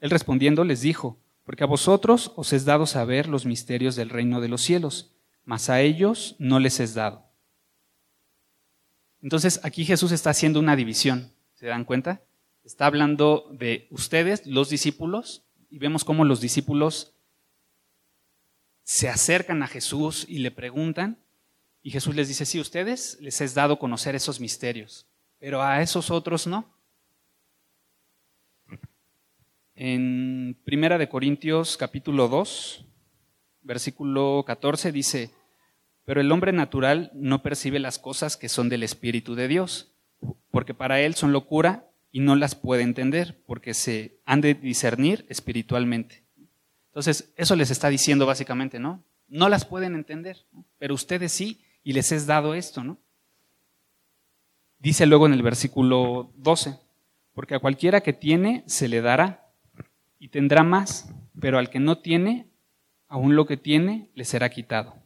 él 0.00 0.10
respondiendo 0.10 0.64
les 0.64 0.80
dijo, 0.80 1.18
porque 1.44 1.64
a 1.64 1.66
vosotros 1.66 2.32
os 2.36 2.52
es 2.52 2.64
dado 2.64 2.86
saber 2.86 3.28
los 3.28 3.46
misterios 3.46 3.96
del 3.96 4.10
reino 4.10 4.40
de 4.40 4.48
los 4.48 4.62
cielos, 4.62 5.14
mas 5.44 5.70
a 5.70 5.80
ellos 5.80 6.36
no 6.38 6.58
les 6.60 6.80
es 6.80 6.94
dado. 6.94 7.26
Entonces 9.22 9.60
aquí 9.64 9.84
Jesús 9.84 10.12
está 10.12 10.30
haciendo 10.30 10.60
una 10.60 10.76
división, 10.76 11.32
¿se 11.54 11.66
dan 11.66 11.84
cuenta? 11.84 12.22
Está 12.64 12.86
hablando 12.86 13.48
de 13.52 13.88
ustedes, 13.90 14.46
los 14.46 14.68
discípulos, 14.68 15.42
y 15.70 15.78
vemos 15.78 16.04
cómo 16.04 16.24
los 16.24 16.40
discípulos 16.40 17.14
se 18.84 19.08
acercan 19.08 19.62
a 19.62 19.66
Jesús 19.66 20.24
y 20.28 20.38
le 20.38 20.50
preguntan, 20.50 21.18
y 21.88 21.90
Jesús 21.90 22.14
les 22.14 22.28
dice, 22.28 22.44
sí, 22.44 22.60
ustedes 22.60 23.16
les 23.18 23.40
es 23.40 23.54
dado 23.54 23.78
conocer 23.78 24.14
esos 24.14 24.40
misterios, 24.40 25.06
pero 25.38 25.62
a 25.62 25.80
esos 25.80 26.10
otros 26.10 26.46
no. 26.46 26.70
En 29.74 30.60
Primera 30.66 30.98
de 30.98 31.08
Corintios 31.08 31.78
capítulo 31.78 32.28
2, 32.28 32.84
versículo 33.62 34.44
14 34.46 34.92
dice, 34.92 35.30
pero 36.04 36.20
el 36.20 36.30
hombre 36.30 36.52
natural 36.52 37.10
no 37.14 37.42
percibe 37.42 37.78
las 37.78 37.98
cosas 37.98 38.36
que 38.36 38.50
son 38.50 38.68
del 38.68 38.82
Espíritu 38.82 39.34
de 39.34 39.48
Dios, 39.48 39.90
porque 40.50 40.74
para 40.74 41.00
él 41.00 41.14
son 41.14 41.32
locura 41.32 41.88
y 42.12 42.20
no 42.20 42.36
las 42.36 42.54
puede 42.54 42.82
entender, 42.82 43.40
porque 43.46 43.72
se 43.72 44.20
han 44.26 44.42
de 44.42 44.52
discernir 44.52 45.24
espiritualmente. 45.30 46.22
Entonces, 46.88 47.32
eso 47.36 47.56
les 47.56 47.70
está 47.70 47.88
diciendo 47.88 48.26
básicamente, 48.26 48.78
¿no? 48.78 49.02
No 49.26 49.48
las 49.48 49.64
pueden 49.64 49.94
entender, 49.94 50.44
pero 50.78 50.92
ustedes 50.92 51.32
sí, 51.32 51.62
y 51.88 51.94
les 51.94 52.12
es 52.12 52.26
dado 52.26 52.52
esto, 52.52 52.84
¿no? 52.84 52.98
Dice 54.78 55.06
luego 55.06 55.24
en 55.24 55.32
el 55.32 55.40
versículo 55.40 56.30
12, 56.36 56.78
porque 57.32 57.54
a 57.54 57.60
cualquiera 57.60 58.02
que 58.02 58.12
tiene 58.12 58.62
se 58.66 58.88
le 58.88 59.00
dará 59.00 59.50
y 60.18 60.28
tendrá 60.28 60.62
más, 60.62 61.10
pero 61.40 61.56
al 61.56 61.70
que 61.70 61.80
no 61.80 61.96
tiene, 61.96 62.46
aún 63.08 63.36
lo 63.36 63.46
que 63.46 63.56
tiene 63.56 64.10
le 64.14 64.26
será 64.26 64.50
quitado. 64.50 64.96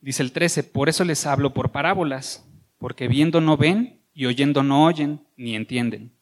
Dice 0.00 0.22
el 0.22 0.32
13, 0.32 0.64
por 0.64 0.90
eso 0.90 1.02
les 1.02 1.24
hablo 1.24 1.54
por 1.54 1.72
parábolas, 1.72 2.46
porque 2.76 3.08
viendo 3.08 3.40
no 3.40 3.56
ven 3.56 4.02
y 4.12 4.26
oyendo 4.26 4.62
no 4.62 4.84
oyen 4.84 5.26
ni 5.38 5.56
entienden. 5.56 6.12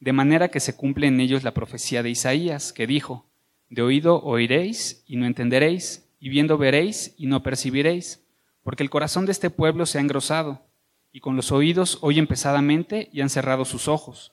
De 0.00 0.12
manera 0.12 0.48
que 0.48 0.60
se 0.60 0.76
cumple 0.76 1.06
en 1.06 1.20
ellos 1.20 1.44
la 1.44 1.54
profecía 1.54 2.02
de 2.02 2.10
Isaías, 2.10 2.72
que 2.72 2.86
dijo, 2.86 3.30
de 3.68 3.82
oído 3.82 4.20
oiréis 4.22 5.04
y 5.06 5.16
no 5.16 5.26
entenderéis, 5.26 6.10
y 6.18 6.28
viendo 6.28 6.58
veréis 6.58 7.14
y 7.16 7.26
no 7.26 7.42
percibiréis, 7.42 8.26
porque 8.62 8.82
el 8.82 8.90
corazón 8.90 9.26
de 9.26 9.32
este 9.32 9.50
pueblo 9.50 9.86
se 9.86 9.98
ha 9.98 10.00
engrosado 10.00 10.66
y 11.12 11.20
con 11.20 11.36
los 11.36 11.50
oídos 11.52 11.98
oyen 12.02 12.26
pesadamente 12.26 13.08
y 13.12 13.20
han 13.20 13.30
cerrado 13.30 13.64
sus 13.64 13.88
ojos, 13.88 14.32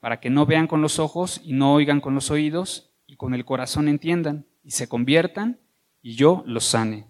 para 0.00 0.20
que 0.20 0.30
no 0.30 0.46
vean 0.46 0.66
con 0.66 0.80
los 0.80 0.98
ojos 0.98 1.40
y 1.44 1.52
no 1.52 1.74
oigan 1.74 2.00
con 2.00 2.14
los 2.14 2.30
oídos, 2.30 2.90
y 3.06 3.16
con 3.16 3.34
el 3.34 3.44
corazón 3.44 3.88
entiendan, 3.88 4.46
y 4.62 4.70
se 4.70 4.88
conviertan, 4.88 5.60
y 6.02 6.14
yo 6.14 6.42
los 6.46 6.64
sane. 6.64 7.06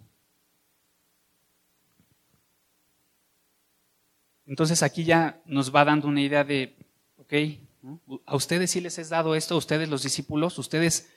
Entonces 4.47 4.83
aquí 4.83 5.05
ya 5.05 5.41
nos 5.47 5.75
va 5.75 5.85
dando 5.85 6.09
una 6.09 6.21
idea 6.21 6.45
de, 6.45 6.77
ok, 7.17 7.33
a 8.27 8.37
ustedes 8.37 8.71
sí 8.71 8.81
les 8.81 8.99
es 8.99 9.09
dado 9.09 9.35
esto, 9.35 9.55
a 9.55 9.59
ustedes 9.59 9.89
los 9.89 10.03
discípulos, 10.03 10.59
ustedes 10.59 11.11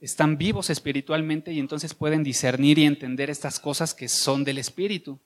están 0.00 0.36
vivos 0.38 0.70
espiritualmente 0.70 1.52
y 1.52 1.58
entonces 1.58 1.94
pueden 1.94 2.22
discernir 2.22 2.78
y 2.78 2.84
entender 2.84 3.30
estas 3.30 3.60
cosas 3.60 3.94
que 3.94 4.08
son 4.08 4.44
del 4.44 4.58
Espíritu. 4.58 5.20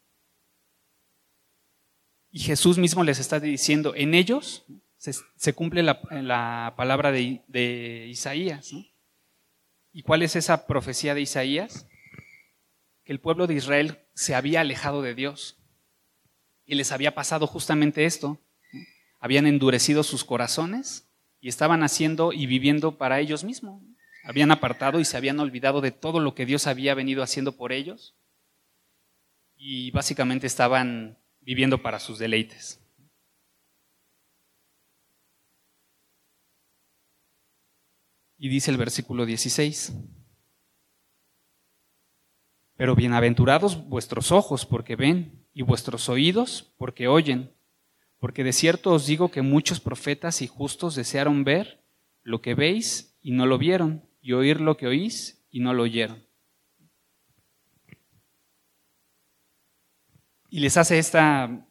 Y 2.31 2.41
Jesús 2.41 2.79
mismo 2.79 3.03
les 3.03 3.19
está 3.19 3.41
diciendo, 3.41 3.95
en 3.97 4.15
ellos 4.15 4.65
se, 4.97 5.53
cumple 5.55 5.83
la, 5.83 6.75
palabra 6.77 7.11
de, 7.11 8.07
Isaías. 8.09 8.71
¿Y 9.93 10.03
cuál 10.03 10.23
es 10.23 10.37
esa 10.37 10.67
profecía 10.67 11.15
de 11.15 11.23
Isaías? 11.23 11.89
Que 13.05 13.13
el 13.13 13.21
pueblo 13.21 13.47
de 13.47 13.55
Israel 13.55 13.99
se 14.15 14.35
había 14.35 14.61
alejado 14.61 15.03
de 15.03 15.15
Dios. 15.15 15.57
Y 16.65 16.77
les 16.77 16.93
había 16.93 17.15
pasado 17.15 17.49
justamente 17.49 18.05
esto. 18.05 18.39
Habían 19.21 19.47
endurecido 19.47 20.03
sus 20.03 20.25
corazones 20.25 21.09
y 21.41 21.49
estaban 21.49 21.83
haciendo 21.83 22.33
y 22.33 22.47
viviendo 22.47 22.99
para 22.99 23.21
ellos 23.21 23.45
mismos. 23.45 23.83
Habían 24.25 24.51
apartado 24.51 24.99
y 25.01 25.05
se 25.05 25.17
habían 25.17 25.39
olvidado 25.39 25.81
de 25.81 25.93
todo 25.93 26.21
lo 26.21 26.35
que 26.35 26.47
Dios 26.47 26.67
había 26.67 26.95
venido 26.95 27.23
haciendo 27.23 27.57
por 27.57 27.73
ellos. 27.73 28.17
Y 29.57 29.91
básicamente 29.91 30.47
estaban 30.47 31.19
viviendo 31.41 31.83
para 31.83 32.01
sus 32.01 32.19
deleites. 32.19 32.81
Y 38.39 38.49
dice 38.49 38.71
el 38.71 38.79
versículo 38.79 39.27
16, 39.27 39.93
pero 42.75 42.97
bienaventurados 42.97 43.87
vuestros 43.87 44.33
ojos 44.33 44.65
porque 44.65 44.97
ven 44.97 45.47
y 45.53 45.61
vuestros 45.61 46.09
oídos 46.09 46.73
porque 46.79 47.07
oyen, 47.09 47.53
porque 48.21 48.45
de 48.45 48.53
cierto 48.53 48.93
os 48.93 49.07
digo 49.07 49.31
que 49.31 49.43
muchos 49.43 49.81
profetas 49.81 50.43
y 50.43 50.47
justos 50.47 50.95
desearon 50.95 51.43
ver 51.43 51.83
lo 52.23 52.43
que 52.43 52.55
veis 52.55 53.17
y 53.23 53.33
no 53.33 53.47
lo 53.47 53.59
vieron, 53.59 54.05
y 54.21 54.35
oír 54.35 54.61
lo 54.61 54.77
que 54.77 54.87
oís 54.87 55.43
y 55.51 55.61
no 55.61 55.73
lo 55.73 55.83
oyeron. 55.83 56.23
Y 60.51 60.61
les 60.61 60.77
hace 60.77 60.99
esta, 60.99 61.67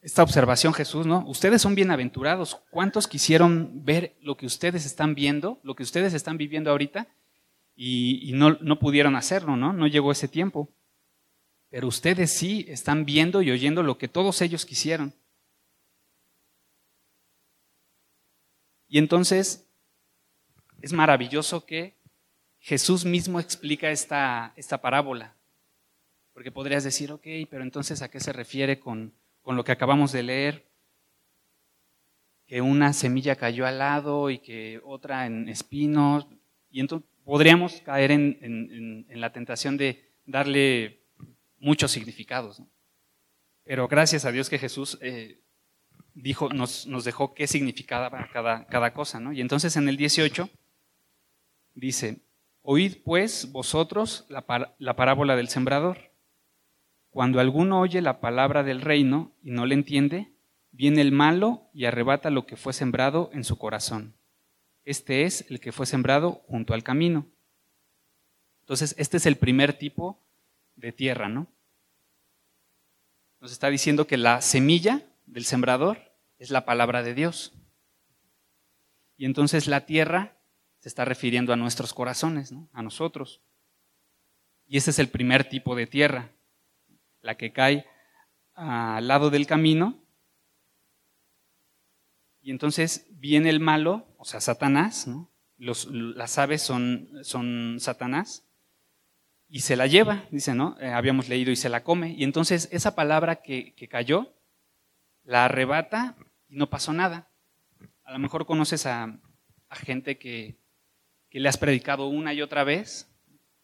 esta 0.00 0.22
observación 0.22 0.72
Jesús, 0.72 1.06
¿no? 1.06 1.26
Ustedes 1.26 1.60
son 1.60 1.74
bienaventurados. 1.74 2.62
¿Cuántos 2.70 3.06
quisieron 3.06 3.84
ver 3.84 4.16
lo 4.22 4.36
que 4.36 4.46
ustedes 4.46 4.86
están 4.86 5.14
viendo, 5.14 5.60
lo 5.62 5.74
que 5.74 5.82
ustedes 5.82 6.14
están 6.14 6.38
viviendo 6.38 6.70
ahorita? 6.70 7.08
Y, 7.76 8.32
no, 8.34 8.58
no 8.60 8.78
pudieron 8.78 9.14
hacerlo, 9.14 9.56
¿no? 9.56 9.72
No 9.72 9.86
llegó 9.86 10.10
ese 10.10 10.26
tiempo. 10.26 10.68
Pero 11.70 11.88
ustedes 11.88 12.32
sí 12.32 12.64
están 12.68 13.04
viendo 13.04 13.42
y 13.42 13.50
oyendo 13.50 13.82
lo 13.82 13.98
que 13.98 14.08
todos 14.08 14.40
ellos 14.40 14.64
quisieron. 14.64 15.12
Y 18.88 18.98
entonces 18.98 19.68
es 20.80 20.92
maravilloso 20.92 21.66
que 21.66 21.98
Jesús 22.60 23.04
mismo 23.04 23.40
explica 23.40 23.90
esta, 23.90 24.52
esta 24.56 24.80
parábola. 24.80 25.34
Porque 26.32 26.52
podrías 26.52 26.84
decir, 26.84 27.12
ok, 27.12 27.26
pero 27.50 27.62
entonces 27.62 28.00
¿a 28.00 28.10
qué 28.10 28.20
se 28.20 28.32
refiere 28.32 28.78
con, 28.78 29.12
lo 29.44 29.64
que 29.64 29.72
acabamos 29.72 30.12
de 30.12 30.22
leer? 30.22 30.68
Que 32.46 32.60
una 32.60 32.92
semilla 32.92 33.36
cayó 33.36 33.66
al 33.66 33.78
lado 33.78 34.30
y 34.30 34.38
que 34.38 34.80
otra 34.84 35.26
en 35.26 35.48
espinos. 35.48 36.26
Y 36.70 36.80
entonces 36.80 37.08
podríamos 37.24 37.80
caer 37.82 38.12
en, 38.12 39.06
la 39.08 39.32
tentación 39.32 39.76
de 39.76 40.12
darle 40.26 40.97
muchos 41.58 41.90
significados. 41.90 42.62
Pero 43.64 43.88
gracias 43.88 44.24
a 44.24 44.32
Dios 44.32 44.48
que 44.48 44.58
Jesús 44.58 44.98
eh, 45.00 45.40
dijo, 46.14 46.48
nos, 46.50 46.86
nos, 46.86 47.04
dejó 47.04 47.34
qué 47.34 47.46
significaba 47.46 48.10
cada, 48.32 48.66
cada 48.66 48.92
cosa. 48.92 49.20
¿no? 49.20 49.32
Y 49.32 49.40
entonces 49.40 49.76
en 49.76 49.88
el 49.88 49.96
18 49.96 50.48
dice, 51.74 52.20
Oíd 52.62 52.96
pues 53.02 53.50
vosotros 53.50 54.26
la, 54.28 54.74
la 54.78 54.96
parábola 54.96 55.36
del 55.36 55.48
sembrador. 55.48 56.12
Cuando 57.08 57.40
alguno 57.40 57.80
oye 57.80 58.02
la 58.02 58.20
palabra 58.20 58.62
del 58.62 58.82
reino 58.82 59.32
y 59.42 59.52
no 59.52 59.64
le 59.64 59.74
entiende, 59.74 60.32
viene 60.70 61.00
el 61.00 61.12
malo 61.12 61.70
y 61.72 61.86
arrebata 61.86 62.28
lo 62.28 62.46
que 62.46 62.56
fue 62.56 62.72
sembrado 62.72 63.30
en 63.32 63.44
su 63.44 63.56
corazón. 63.56 64.14
Este 64.84 65.22
es 65.22 65.46
el 65.48 65.60
que 65.60 65.72
fue 65.72 65.86
sembrado 65.86 66.42
junto 66.46 66.74
al 66.74 66.82
camino. 66.82 67.26
Entonces, 68.60 68.94
este 68.98 69.16
es 69.16 69.24
el 69.24 69.36
primer 69.36 69.72
tipo 69.72 70.20
de 70.78 70.92
tierra, 70.92 71.28
¿no? 71.28 71.48
Nos 73.40 73.52
está 73.52 73.68
diciendo 73.68 74.06
que 74.06 74.16
la 74.16 74.40
semilla 74.40 75.02
del 75.26 75.44
sembrador 75.44 75.98
es 76.38 76.50
la 76.50 76.64
palabra 76.64 77.02
de 77.02 77.14
Dios. 77.14 77.52
Y 79.16 79.26
entonces 79.26 79.66
la 79.66 79.86
tierra 79.86 80.38
se 80.78 80.88
está 80.88 81.04
refiriendo 81.04 81.52
a 81.52 81.56
nuestros 81.56 81.92
corazones, 81.92 82.52
¿no? 82.52 82.68
a 82.72 82.82
nosotros. 82.82 83.42
Y 84.66 84.76
ese 84.76 84.90
es 84.90 84.98
el 84.98 85.08
primer 85.08 85.48
tipo 85.48 85.74
de 85.74 85.86
tierra, 85.86 86.32
la 87.20 87.36
que 87.36 87.52
cae 87.52 87.86
al 88.54 89.08
lado 89.08 89.30
del 89.30 89.46
camino. 89.46 90.04
Y 92.40 92.50
entonces 92.50 93.06
viene 93.10 93.50
el 93.50 93.60
malo, 93.60 94.14
o 94.18 94.24
sea, 94.24 94.40
Satanás, 94.40 95.06
¿no? 95.06 95.32
Las 95.58 96.38
aves 96.38 96.62
son, 96.62 97.10
son 97.22 97.78
Satanás, 97.80 98.47
y 99.48 99.60
se 99.60 99.76
la 99.76 99.86
lleva, 99.86 100.24
dice, 100.30 100.54
¿no? 100.54 100.76
Eh, 100.80 100.88
habíamos 100.88 101.28
leído 101.28 101.50
y 101.50 101.56
se 101.56 101.70
la 101.70 101.82
come. 101.82 102.12
Y 102.12 102.24
entonces 102.24 102.68
esa 102.70 102.94
palabra 102.94 103.36
que, 103.36 103.74
que 103.74 103.88
cayó, 103.88 104.34
la 105.24 105.46
arrebata 105.46 106.16
y 106.48 106.56
no 106.56 106.70
pasó 106.70 106.92
nada. 106.92 107.30
A 108.04 108.12
lo 108.12 108.18
mejor 108.18 108.46
conoces 108.46 108.86
a, 108.86 109.18
gente 109.70 110.18
que, 110.18 110.56
que, 111.28 111.40
le 111.40 111.48
has 111.48 111.58
predicado 111.58 112.08
una 112.08 112.32
y 112.32 112.40
otra 112.40 112.64
vez 112.64 113.10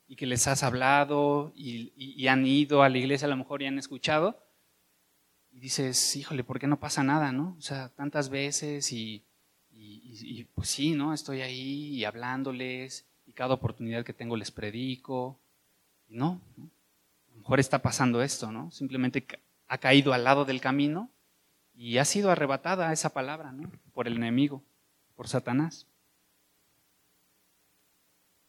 y 0.06 0.16
que 0.16 0.26
les 0.26 0.46
has 0.46 0.62
hablado 0.62 1.52
y, 1.56 2.26
han 2.28 2.46
ido 2.46 2.82
a 2.82 2.88
la 2.88 2.98
iglesia 2.98 3.26
a 3.26 3.30
lo 3.30 3.36
mejor 3.36 3.62
y 3.62 3.66
han 3.66 3.78
escuchado. 3.78 4.42
Y 5.50 5.60
dices, 5.60 6.16
híjole, 6.16 6.44
¿por 6.44 6.58
qué 6.58 6.66
no 6.66 6.80
pasa 6.80 7.02
nada, 7.02 7.32
no? 7.32 7.56
O 7.58 7.62
sea, 7.62 7.90
tantas 7.90 8.28
veces 8.28 8.92
y, 8.92 9.24
y 9.70 10.44
pues 10.54 10.68
sí, 10.68 10.92
¿no? 10.92 11.14
Estoy 11.14 11.42
ahí 11.42 11.94
y 11.94 12.04
hablándoles 12.04 13.06
y 13.26 13.32
cada 13.32 13.54
oportunidad 13.54 14.04
que 14.04 14.12
tengo 14.12 14.36
les 14.36 14.50
predico. 14.50 15.40
¿No? 16.14 16.40
a 16.56 17.32
lo 17.32 17.38
mejor 17.38 17.60
está 17.60 17.80
pasando 17.80 18.22
esto, 18.22 18.52
¿no? 18.52 18.70
Simplemente 18.70 19.26
ha 19.66 19.78
caído 19.78 20.12
al 20.12 20.24
lado 20.24 20.44
del 20.44 20.60
camino 20.60 21.10
y 21.74 21.98
ha 21.98 22.04
sido 22.04 22.30
arrebatada 22.30 22.92
esa 22.92 23.10
palabra 23.10 23.52
¿no? 23.52 23.70
por 23.92 24.06
el 24.06 24.14
enemigo, 24.16 24.62
por 25.16 25.28
Satanás. 25.28 25.86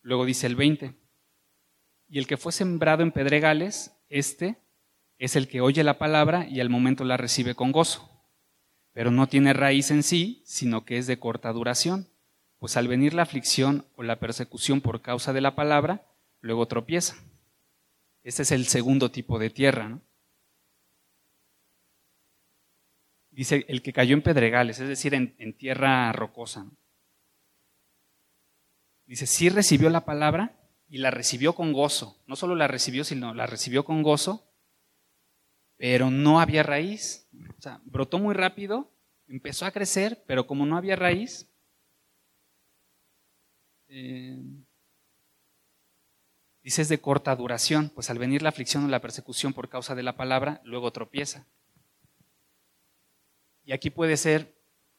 Luego 0.02 0.26
dice 0.26 0.46
el 0.46 0.56
20, 0.56 0.94
y 2.08 2.20
el 2.20 2.28
que 2.28 2.38
fue 2.38 2.52
sembrado 2.52 3.02
en 3.02 3.12
pedregales, 3.12 3.92
este 4.10 4.58
es 5.18 5.36
el 5.36 5.48
que 5.48 5.62
oye 5.62 5.84
la 5.84 5.98
palabra 5.98 6.48
y 6.48 6.60
al 6.60 6.70
momento 6.70 7.04
la 7.04 7.18
recibe 7.18 7.56
con 7.56 7.72
gozo, 7.72 8.10
pero 8.94 9.10
no 9.10 9.28
tiene 9.28 9.54
raíz 9.54 9.90
en 9.90 10.04
sí, 10.04 10.44
sino 10.46 10.86
que 10.86 11.00
es 11.00 11.08
de 11.08 11.18
corta 11.18 11.52
duración, 11.52 12.08
pues 12.60 12.78
al 12.78 12.88
venir 12.88 13.16
la 13.16 13.24
aflicción 13.24 13.88
o 13.96 14.04
la 14.04 14.20
persecución 14.20 14.82
por 14.82 15.02
causa 15.02 15.34
de 15.34 15.42
la 15.42 15.56
palabra, 15.56 16.06
luego 16.42 16.68
tropieza. 16.68 17.16
Este 18.26 18.42
es 18.42 18.52
el 18.52 18.66
segundo 18.66 19.12
tipo 19.12 19.40
de 19.40 19.52
tierra. 19.52 19.88
¿no? 19.88 20.02
dice 23.30 23.66
el 23.68 23.84
que 23.84 23.94
cayó 23.94 24.16
en 24.16 24.24
pedregales, 24.24 24.80
es 24.80 24.88
decir, 24.88 25.14
en, 25.14 25.54
tierra 25.58 26.12
rocosa. 26.12 26.66
Dice, 29.06 29.28
sí 29.28 29.50
recibió 29.50 29.90
la 29.92 30.06
palabra 30.06 30.58
y 30.88 30.98
la 30.98 31.12
recibió 31.12 31.54
con 31.54 31.72
gozo. 31.72 32.24
No 32.26 32.36
solo 32.36 32.56
la 32.56 32.68
recibió, 32.68 33.04
sino 33.04 33.36
la 33.36 33.46
recibió 33.46 33.86
con 33.86 34.02
gozo, 34.02 34.52
pero 35.78 36.10
no 36.10 36.40
había 36.40 36.64
raíz. 36.64 37.30
O 37.58 37.62
sea, 37.62 37.80
brotó 37.84 38.18
muy 38.18 38.34
rápido, 38.34 38.92
empezó 39.28 39.68
a 39.68 39.72
crecer, 39.72 40.24
pero 40.26 40.48
como 40.48 40.66
no 40.66 40.78
había 40.78 40.96
raíz, 40.96 41.48
eh, 43.88 44.42
dice 46.66 46.82
es 46.82 46.90
de 46.90 47.00
corta 47.00 47.36
duración, 47.36 47.92
pues 47.94 48.10
al 48.10 48.18
venir 48.18 48.42
la 48.42 48.50
aflicción 48.50 48.84
o 48.84 48.88
la 48.88 49.00
persecución 49.00 49.54
por 49.54 49.70
causa 49.70 49.94
de 49.94 50.02
la 50.02 50.18
palabra, 50.18 50.62
luego 50.64 50.92
tropieza. 50.92 51.46
Y 53.64 53.72
aquí 53.72 53.92
puede 53.92 54.18
ser 54.18 54.58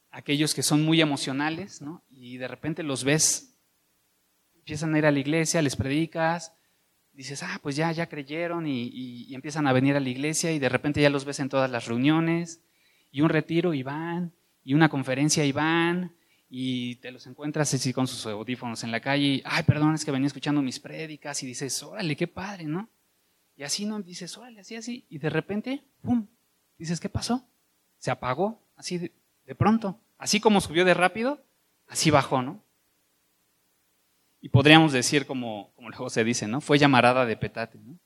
aquellos 0.09 0.55
que 0.55 0.63
son 0.63 0.85
muy 0.85 1.01
emocionales, 1.01 1.81
¿no? 1.81 2.05
Y 2.09 2.37
de 2.37 2.47
repente 2.47 2.83
los 2.83 3.03
ves, 3.03 3.53
empiezan 4.55 4.95
a 4.95 4.97
ir 4.97 5.05
a 5.05 5.11
la 5.11 5.19
iglesia, 5.19 5.61
les 5.61 5.75
predicas, 5.75 6.53
dices, 7.11 7.43
ah, 7.43 7.59
pues 7.61 7.75
ya, 7.75 7.91
ya 7.91 8.07
creyeron 8.07 8.65
y, 8.65 9.35
empiezan 9.35 9.67
a 9.67 9.73
venir 9.73 9.97
a 9.97 9.99
la 9.99 10.07
iglesia 10.07 10.53
y 10.53 10.59
de 10.59 10.69
repente 10.69 11.01
ya 11.01 11.09
los 11.09 11.25
ves 11.25 11.41
en 11.41 11.49
todas 11.49 11.69
las 11.69 11.85
reuniones 11.85 12.61
y 13.11 13.19
un 13.19 13.29
retiro 13.29 13.73
y 13.73 13.83
van, 13.83 14.33
y 14.63 14.73
una 14.73 14.87
conferencia 14.87 15.43
y 15.43 15.51
van, 15.51 16.15
y 16.49 16.95
te 16.97 17.11
los 17.11 17.27
encuentras 17.27 17.73
así 17.73 17.93
con 17.93 18.07
sus 18.07 18.25
audífonos 18.25 18.83
en 18.83 18.91
la 18.91 19.01
calle 19.01 19.25
y, 19.25 19.43
ay, 19.45 19.63
perdón, 19.63 19.95
es 19.95 20.05
que 20.05 20.11
venía 20.11 20.27
escuchando 20.27 20.61
mis 20.61 20.79
prédicas 20.79 21.43
y 21.43 21.45
dices, 21.45 21.81
órale, 21.83 22.15
qué 22.15 22.27
padre, 22.27 22.65
¿no? 22.65 22.89
Y 23.55 23.63
así, 23.63 23.85
¿no? 23.85 23.99
Dices, 24.01 24.37
órale, 24.37 24.61
así, 24.61 24.75
así, 24.75 25.05
y 25.09 25.17
de 25.17 25.29
repente, 25.29 25.83
¡pum! 26.01 26.27
Dices, 26.77 26.99
¿qué 26.99 27.09
pasó? 27.09 27.47
se 27.97 28.11
apagó, 28.11 28.63
así 28.75 28.97
de, 29.45 29.55
pronto. 29.55 29.99
Así 30.17 30.39
como 30.39 30.61
subió 30.61 30.85
de 30.85 30.93
rápido, 30.93 31.43
así 31.87 32.11
bajó, 32.11 32.41
¿no? 32.41 32.63
Y 34.39 34.49
podríamos 34.49 34.93
decir, 34.93 35.25
como, 35.25 35.73
como 35.75 35.89
luego 35.89 36.09
se 36.09 36.23
dice, 36.23 36.47
¿no? 36.47 36.61
Fue 36.61 36.77
llamarada 36.77 37.25
de 37.25 37.37
petate, 37.37 37.79
¿no? 37.79 37.99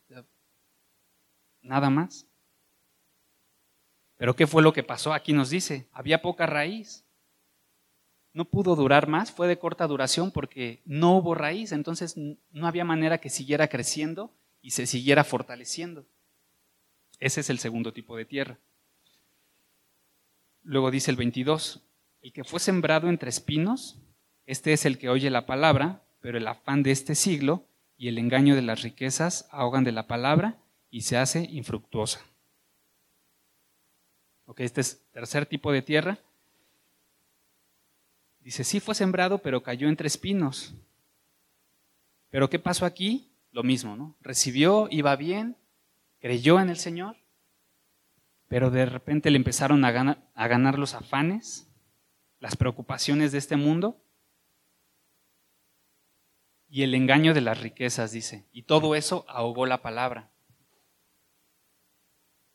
Nada 1.62 1.90
más. 1.90 2.28
Pero 4.18 4.36
¿qué 4.36 4.48
fue 4.48 4.64
lo 4.64 4.74
que 4.74 4.84
pasó? 4.84 5.14
Aquí 5.14 5.34
nos 5.34 5.50
dice, 5.50 5.90
había 5.92 6.22
poca 6.22 6.46
raíz. 6.46 7.06
No 8.34 8.46
pudo 8.46 8.76
durar 8.76 9.08
más, 9.08 9.32
fue 9.32 9.48
de 9.48 9.60
corta 9.60 9.88
duración 9.88 10.32
porque 10.32 10.82
no 10.86 11.18
hubo 11.18 11.36
raíz, 11.36 11.72
entonces 11.72 12.16
no 12.18 12.68
había 12.68 12.86
manera 12.86 13.20
que 13.20 13.30
siguiera 13.30 13.68
creciendo 13.68 14.32
y 14.62 14.72
se 14.72 14.86
siguiera 14.86 15.24
fortaleciendo. 15.24 16.06
Ese 17.20 17.42
es 17.42 17.50
el 17.50 17.60
segundo 17.60 17.94
tipo 17.94 18.16
de 18.16 18.26
tierra. 18.26 18.58
Luego 20.64 20.92
dice 20.92 21.12
el 21.12 21.18
22, 21.18 21.82
el 22.22 22.34
que 22.34 22.44
fue 22.44 22.60
sembrado 22.60 23.10
entre 23.10 23.30
espinos, 23.30 24.00
este 24.46 24.74
es 24.74 24.86
el 24.86 24.98
que 24.98 25.10
oye 25.10 25.30
la 25.30 25.46
palabra, 25.46 26.04
pero 26.20 26.38
el 26.38 26.48
afán 26.48 26.84
de 26.84 26.92
este 26.92 27.16
siglo 27.16 27.66
y 27.98 28.08
el 28.08 28.18
engaño 28.18 28.56
de 28.56 28.62
las 28.62 28.82
riquezas 28.82 29.48
ahogan 29.52 29.84
de 29.84 29.92
la 29.92 30.08
palabra 30.08 30.58
y 30.90 31.02
se 31.02 31.18
hace 31.18 31.48
infructuosa. 31.52 32.22
Ok, 34.46 34.62
este 34.62 34.82
es 34.82 35.04
tercer 35.12 35.46
tipo 35.46 35.72
de 35.72 35.82
tierra. 35.82 36.20
Dice, 38.44 38.64
sí 38.64 38.80
fue 38.80 38.96
sembrado, 38.96 39.40
pero 39.40 39.62
cayó 39.62 39.88
entre 39.88 40.08
espinos. 40.08 40.74
Pero 42.30 42.50
¿qué 42.50 42.60
pasó 42.60 42.86
aquí? 42.86 43.32
Lo 43.52 43.64
mismo, 43.64 43.96
¿no? 43.96 44.16
Recibió, 44.22 44.88
iba 44.90 45.16
bien, 45.16 45.58
creyó 46.20 46.60
en 46.60 46.70
el 46.70 46.78
Señor, 46.78 47.18
pero 48.48 48.70
de 48.70 48.86
repente 48.86 49.30
le 49.32 49.38
empezaron 49.38 49.84
a 49.86 49.92
ganar, 49.92 50.80
los 50.80 50.94
afanes, 50.94 51.70
las 52.40 52.56
preocupaciones 52.56 53.32
de 53.32 53.38
este 53.38 53.58
mundo 53.58 54.02
y 56.70 56.84
el 56.84 56.96
engaño 56.96 57.34
de 57.34 57.42
las 57.42 57.62
riquezas, 57.62 58.12
dice. 58.12 58.46
Y 58.52 58.64
todo 58.64 58.96
eso 58.96 59.26
ahogó 59.28 59.66
la 59.66 59.82
palabra. 59.82 60.32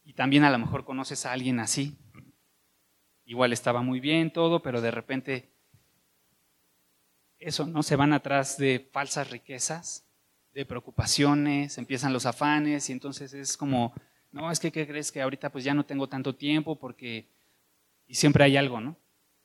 Y 0.04 0.14
también 0.14 0.44
a 0.44 0.50
lo 0.50 0.58
mejor 0.58 0.84
conoces 0.84 1.26
a 1.26 1.32
alguien 1.32 1.60
así. 1.60 1.96
Igual 3.24 3.52
estaba 3.52 3.82
muy 3.82 4.00
bien 4.00 4.32
todo, 4.32 4.62
pero 4.62 4.80
de 4.80 4.90
repente 4.90 5.55
eso, 7.46 7.66
¿no? 7.66 7.82
Se 7.82 7.96
van 7.96 8.12
atrás 8.12 8.58
de 8.58 8.88
falsas 8.92 9.30
riquezas, 9.30 10.04
de 10.52 10.64
preocupaciones, 10.64 11.78
empiezan 11.78 12.12
los 12.12 12.26
afanes 12.26 12.88
y 12.88 12.92
entonces 12.92 13.32
es 13.34 13.56
como 13.56 13.92
no, 14.36 14.50
es 14.50 14.60
que, 14.60 14.70
¿qué 14.70 14.86
crees 14.86 15.10
que 15.10 15.22
ahorita 15.22 15.50
pues 15.50 15.64
ya 15.64 15.72
no 15.72 15.86
tengo 15.86 16.08
tanto 16.08 16.34
tiempo 16.34 16.76
porque... 16.76 17.26
Y 18.06 18.14
siempre 18.14 18.44
hay 18.44 18.58
algo, 18.58 18.82
¿no? 18.82 18.96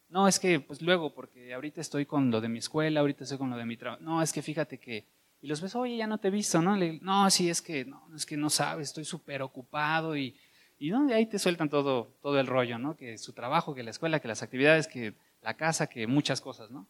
No, 0.10 0.28
es 0.28 0.38
que 0.38 0.60
pues 0.60 0.82
luego, 0.82 1.14
porque 1.16 1.54
ahorita 1.54 1.80
estoy 1.80 2.06
con 2.06 2.30
lo 2.30 2.42
de 2.42 2.50
mi 2.50 2.60
escuela, 2.60 3.00
ahorita 3.00 3.24
estoy 3.24 3.38
con 3.38 3.50
lo 3.50 3.56
de 3.56 3.66
mi 3.66 3.78
trabajo. 3.78 4.04
No, 4.04 4.22
es 4.22 4.34
que 4.34 4.42
fíjate 4.42 4.80
que... 4.80 5.06
Y 5.42 5.48
los 5.48 5.62
ves, 5.62 5.76
oye, 5.76 5.96
ya 5.96 6.08
no 6.08 6.18
te 6.18 6.28
he 6.28 6.32
visto, 6.32 6.62
¿no? 6.62 6.76
no, 6.76 7.30
sí, 7.30 7.50
es 7.50 7.62
que 7.62 7.86
no, 7.86 8.06
es 8.14 8.26
que 8.26 8.36
no 8.36 8.50
sabes, 8.50 8.90
estoy 8.90 9.06
súper 9.06 9.42
ocupado 9.42 10.18
y, 10.18 10.36
y, 10.78 10.92
¿no? 10.92 11.12
ahí 11.14 11.26
te 11.26 11.40
sueltan 11.40 11.70
todo, 11.70 12.14
todo 12.22 12.38
el 12.40 12.46
rollo, 12.46 12.78
¿no? 12.78 12.98
Que 12.98 13.18
su 13.18 13.32
trabajo, 13.32 13.74
que 13.74 13.82
la 13.82 13.92
escuela, 13.92 14.20
que 14.20 14.28
las 14.28 14.44
actividades, 14.44 14.88
que 14.88 15.16
la 15.42 15.56
casa, 15.56 15.88
que 15.88 16.06
muchas 16.06 16.42
cosas, 16.42 16.70
¿no? 16.70 16.86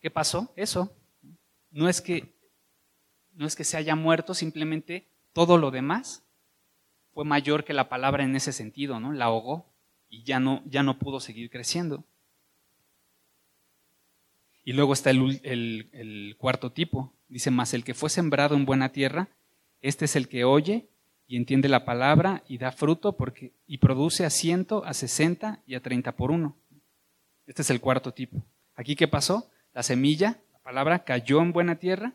¿Qué 0.00 0.10
pasó? 0.10 0.52
Eso. 0.56 0.92
No 1.70 1.88
es 1.88 2.00
que, 2.00 2.34
no 3.34 3.46
es 3.46 3.56
que 3.56 3.64
se 3.64 3.76
haya 3.76 3.94
muerto, 3.94 4.34
simplemente 4.34 5.08
todo 5.32 5.58
lo 5.58 5.70
demás 5.70 6.24
fue 7.12 7.24
mayor 7.24 7.64
que 7.64 7.72
la 7.72 7.88
palabra 7.88 8.24
en 8.24 8.36
ese 8.36 8.52
sentido, 8.52 9.00
¿no? 9.00 9.12
La 9.12 9.26
ahogó 9.26 9.66
y 10.08 10.22
ya 10.22 10.40
no, 10.40 10.62
ya 10.66 10.82
no 10.82 10.98
pudo 10.98 11.20
seguir 11.20 11.50
creciendo. 11.50 12.04
Y 14.64 14.72
luego 14.72 14.92
está 14.92 15.10
el, 15.10 15.40
el, 15.42 16.36
cuarto 16.38 16.72
tipo. 16.72 17.12
Dice, 17.28 17.50
más 17.50 17.74
el 17.74 17.84
que 17.84 17.94
fue 17.94 18.10
sembrado 18.10 18.54
en 18.54 18.66
buena 18.66 18.90
tierra, 18.90 19.28
este 19.80 20.04
es 20.04 20.14
el 20.14 20.28
que 20.28 20.44
oye 20.44 20.88
y 21.26 21.36
entiende 21.36 21.68
la 21.68 21.84
palabra 21.84 22.44
y 22.48 22.58
da 22.58 22.70
fruto 22.70 23.16
porque, 23.16 23.52
y 23.66 23.78
produce 23.78 24.24
a 24.24 24.30
ciento, 24.30 24.84
a 24.84 24.94
sesenta 24.94 25.62
y 25.66 25.74
a 25.74 25.82
treinta 25.82 26.16
por 26.16 26.30
uno. 26.30 26.56
Este 27.46 27.62
es 27.62 27.70
el 27.70 27.80
cuarto 27.80 28.12
tipo. 28.12 28.44
Aquí, 28.74 28.94
¿qué 28.94 29.08
pasó? 29.08 29.50
La 29.78 29.84
semilla, 29.84 30.42
la 30.52 30.58
palabra, 30.58 31.04
cayó 31.04 31.40
en 31.40 31.52
buena 31.52 31.76
tierra, 31.76 32.12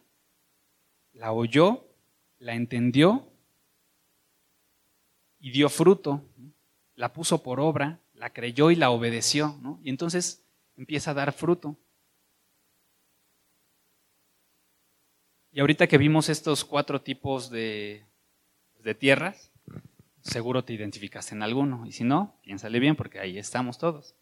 la 1.14 1.32
oyó, 1.32 1.88
la 2.38 2.56
entendió 2.56 3.32
y 5.40 5.52
dio 5.52 5.70
fruto, 5.70 6.26
la 6.96 7.14
puso 7.14 7.42
por 7.42 7.62
obra, 7.62 8.02
la 8.16 8.34
creyó 8.34 8.70
y 8.70 8.76
la 8.76 8.90
obedeció, 8.90 9.58
¿no? 9.62 9.80
Y 9.82 9.92
entonces 9.92 10.44
empieza 10.76 11.12
a 11.12 11.14
dar 11.14 11.32
fruto. 11.32 11.78
Y 15.54 15.62
ahorita 15.62 15.88
que 15.88 15.98
vimos 15.98 16.28
estos 16.28 16.66
cuatro 16.66 17.02
tipos 17.02 17.50
de, 17.50 18.04
de 18.80 18.94
tierras, 18.94 19.54
seguro 20.20 20.66
te 20.66 20.74
identificaste 20.74 21.34
en 21.34 21.42
alguno. 21.42 21.86
Y 21.86 21.94
si 21.94 22.04
no, 22.04 22.38
piénsale 22.42 22.82
bien 22.82 22.98
porque 22.98 23.20
ahí 23.22 23.38
estamos 23.38 23.78
todos. 23.78 24.18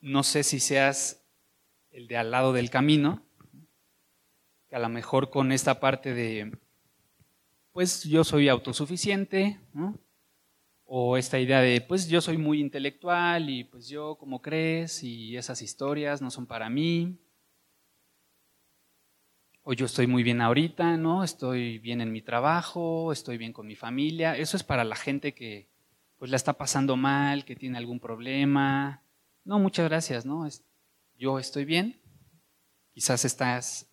No 0.00 0.22
sé 0.22 0.42
si 0.42 0.60
seas 0.60 1.24
el 1.90 2.08
de 2.08 2.16
al 2.16 2.30
lado 2.30 2.52
del 2.52 2.70
camino, 2.70 3.22
que 4.68 4.76
a 4.76 4.78
lo 4.78 4.88
mejor 4.88 5.30
con 5.30 5.52
esta 5.52 5.80
parte 5.80 6.14
de, 6.14 6.52
pues 7.72 8.04
yo 8.04 8.24
soy 8.24 8.48
autosuficiente, 8.48 9.58
o 10.84 11.16
esta 11.16 11.38
idea 11.38 11.60
de, 11.60 11.80
pues 11.80 12.08
yo 12.08 12.20
soy 12.20 12.38
muy 12.38 12.60
intelectual 12.60 13.50
y 13.50 13.64
pues 13.64 13.88
yo, 13.88 14.16
como 14.16 14.40
crees, 14.40 15.02
y 15.02 15.36
esas 15.36 15.62
historias 15.62 16.22
no 16.22 16.30
son 16.30 16.46
para 16.46 16.70
mí, 16.70 17.18
o 19.70 19.74
yo 19.74 19.84
estoy 19.84 20.06
muy 20.06 20.22
bien 20.22 20.40
ahorita, 20.40 20.96
¿no? 20.96 21.22
Estoy 21.22 21.78
bien 21.78 22.00
en 22.00 22.10
mi 22.10 22.22
trabajo, 22.22 23.12
estoy 23.12 23.36
bien 23.36 23.52
con 23.52 23.66
mi 23.66 23.76
familia. 23.76 24.34
Eso 24.34 24.56
es 24.56 24.62
para 24.62 24.82
la 24.82 24.96
gente 24.96 25.34
que 25.34 25.68
pues 26.16 26.30
la 26.30 26.38
está 26.38 26.54
pasando 26.54 26.96
mal, 26.96 27.44
que 27.44 27.54
tiene 27.54 27.76
algún 27.76 28.00
problema. 28.00 29.02
No, 29.48 29.58
muchas 29.58 29.88
gracias, 29.88 30.26
¿no? 30.26 30.46
Yo 31.16 31.38
estoy 31.38 31.64
bien. 31.64 31.98
Quizás 32.92 33.24
estás 33.24 33.88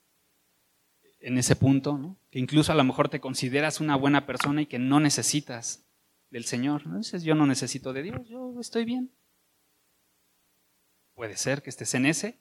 en 1.21 1.37
ese 1.37 1.55
punto, 1.55 1.97
¿no? 1.97 2.17
Que 2.29 2.39
incluso 2.39 2.73
a 2.73 2.75
lo 2.75 2.83
mejor 2.83 3.07
te 3.07 3.21
consideras 3.21 3.79
una 3.79 3.95
buena 3.95 4.25
persona 4.25 4.63
y 4.63 4.65
que 4.65 4.79
no 4.79 4.99
necesitas 4.99 5.85
del 6.29 6.43
Señor. 6.43 6.85
¿no? 6.85 6.97
Dices, 6.97 7.23
yo 7.23 7.35
no 7.35 7.45
necesito 7.45 7.93
de 7.93 8.03
Dios, 8.03 8.27
yo 8.27 8.53
estoy 8.59 8.83
bien. 8.83 9.13
Puede 11.13 11.37
ser 11.37 11.61
que 11.61 11.69
estés 11.69 11.93
en 11.93 12.05
ese, 12.05 12.37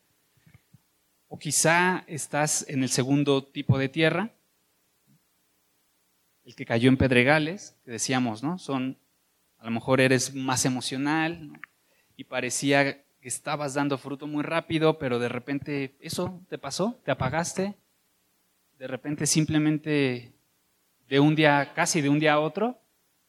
o 1.29 1.39
quizá 1.39 2.03
estás 2.09 2.69
en 2.69 2.83
el 2.83 2.89
segundo 2.89 3.45
tipo 3.45 3.79
de 3.79 3.89
tierra, 3.89 4.35
el 6.43 6.57
que 6.57 6.67
cayó 6.67 6.89
en 6.89 6.97
pedregales, 6.97 7.77
que 7.85 7.93
decíamos, 7.93 8.43
¿no? 8.43 8.59
Son, 8.59 8.99
a 9.59 9.67
lo 9.67 9.71
mejor 9.71 10.01
eres 10.01 10.35
más 10.35 10.65
emocional 10.65 11.61
y 12.17 12.25
parecía 12.25 13.04
estabas 13.29 13.75
dando 13.75 13.99
fruto 13.99 14.27
muy 14.27 14.43
rápido, 14.43 14.99
pero 14.99 15.19
de 15.19 15.29
repente 15.29 15.97
eso 16.01 16.43
te 16.49 16.59
pasó, 16.59 17.01
te 17.05 17.11
apagaste, 17.11 17.77
de 18.79 18.87
repente 18.87 19.27
simplemente 19.27 20.35
de 21.09 21.21
un 21.21 21.35
día, 21.35 21.73
casi 21.75 22.01
de 22.01 22.09
un 22.09 22.19
día 22.19 22.35
a 22.35 22.41
otro, 22.41 22.81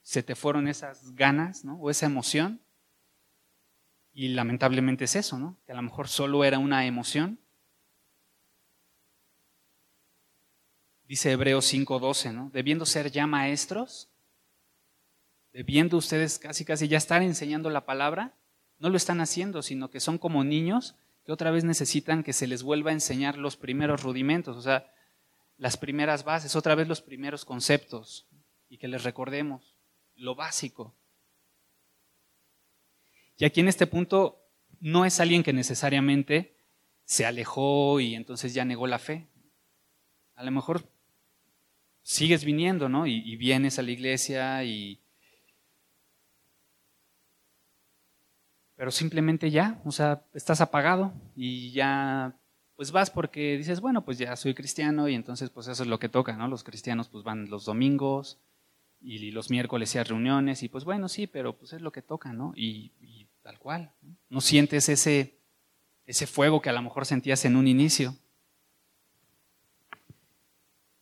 se 0.01 0.23
te 0.23 0.36
fueron 0.36 0.67
esas 0.67 1.15
ganas, 1.15 1.65
¿no? 1.65 1.75
O 1.79 1.89
esa 1.89 2.05
emoción. 2.05 2.62
Y 4.13 4.29
lamentablemente 4.29 5.05
es 5.05 5.15
eso, 5.15 5.38
¿no? 5.38 5.58
Que 5.65 5.73
a 5.73 5.75
lo 5.75 5.81
mejor 5.81 6.08
solo 6.08 6.43
era 6.43 6.60
una 6.60 6.86
emoción 6.86 7.39
dice 11.08 11.31
Hebreos 11.31 11.65
5:12, 11.71 12.34
¿no? 12.34 12.49
Debiendo 12.51 12.86
ser 12.86 13.12
ya 13.12 13.27
maestros, 13.27 14.10
debiendo 15.53 15.97
ustedes 15.97 16.39
casi 16.39 16.65
casi 16.65 16.88
ya 16.88 16.97
estar 16.97 17.21
enseñando 17.21 17.69
la 17.69 17.86
palabra, 17.86 18.34
no 18.80 18.90
lo 18.90 18.98
están 18.98 19.22
haciendo, 19.22 19.62
sino 19.62 19.90
que 19.90 20.00
son 20.00 20.18
como 20.18 20.44
niños 20.44 20.96
que 21.26 21.32
otra 21.32 21.52
vez 21.52 21.64
necesitan 21.64 22.24
que 22.24 22.34
se 22.34 22.48
les 22.48 22.64
vuelva 22.64 22.92
a 22.92 22.94
enseñar 22.94 23.38
los 23.38 23.58
primeros 23.58 24.04
rudimentos, 24.04 24.56
o 24.58 24.62
sea, 24.62 24.92
las 25.58 25.78
primeras 25.78 26.24
bases, 26.24 26.56
otra 26.56 26.76
vez 26.76 26.88
los 26.88 27.02
primeros 27.02 27.46
conceptos, 27.46 28.28
y 28.70 28.78
que 28.78 28.88
les 28.88 29.04
recordemos 29.04 29.76
lo 30.16 30.36
básico. 30.36 30.96
Y 33.38 33.46
aquí 33.46 33.60
en 33.60 33.68
este 33.68 33.88
punto 33.88 34.42
no 34.80 35.06
es 35.06 35.20
alguien 35.20 35.44
que 35.44 35.54
necesariamente 35.54 36.58
se 37.06 37.26
alejó 37.26 38.00
y 38.00 38.16
entonces 38.16 38.54
ya 38.54 38.66
negó 38.66 38.88
la 38.88 39.00
fe. 39.00 39.28
A 40.36 40.44
lo 40.44 40.52
mejor 40.52 40.90
sigues 42.02 42.46
viniendo, 42.46 42.90
¿no? 42.90 43.08
Y, 43.08 43.36
vienes 43.36 43.80
a 43.80 43.82
la 43.82 43.92
iglesia 43.92 44.64
y... 44.64 45.02
Pero 48.76 48.92
simplemente 48.92 49.52
ya, 49.52 49.82
o 49.86 49.92
sea, 49.92 50.26
estás 50.34 50.60
apagado 50.62 51.14
y 51.36 51.72
ya, 51.72 52.38
pues 52.76 52.92
vas 52.92 53.10
porque 53.10 53.58
dices, 53.58 53.80
bueno, 53.80 54.04
pues 54.04 54.18
ya 54.18 54.36
soy 54.36 54.54
cristiano 54.54 55.08
y 55.08 55.16
entonces 55.16 55.50
pues 55.50 55.68
eso 55.68 55.84
es 55.84 55.90
lo 55.90 56.00
que 56.00 56.10
toca, 56.10 56.36
¿no? 56.36 56.48
Los 56.48 56.64
cristianos 56.64 57.08
pues 57.08 57.24
van 57.24 57.50
los 57.50 57.66
domingos 57.66 58.38
y 59.00 59.32
los 59.32 59.50
miércoles 59.50 59.96
y 59.96 59.98
a 59.98 60.04
reuniones 60.04 60.62
y 60.64 60.70
pues 60.70 60.84
bueno, 60.84 61.08
sí, 61.08 61.28
pero 61.28 61.58
pues 61.58 61.74
es 61.74 61.82
lo 61.82 61.92
que 61.92 62.02
toca, 62.02 62.34
¿no? 62.34 62.54
Y, 62.56 62.92
tal 63.42 63.60
cual, 63.60 63.94
¿no? 64.02 64.18
no 64.30 64.42
sientes 64.42 64.90
ese, 64.90 65.38
ese 66.06 66.26
fuego 66.26 66.62
que 66.62 66.70
a 66.70 66.74
lo 66.74 66.82
mejor 66.82 67.06
sentías 67.06 67.46
en 67.46 67.56
un 67.56 67.68
inicio. 67.68 68.18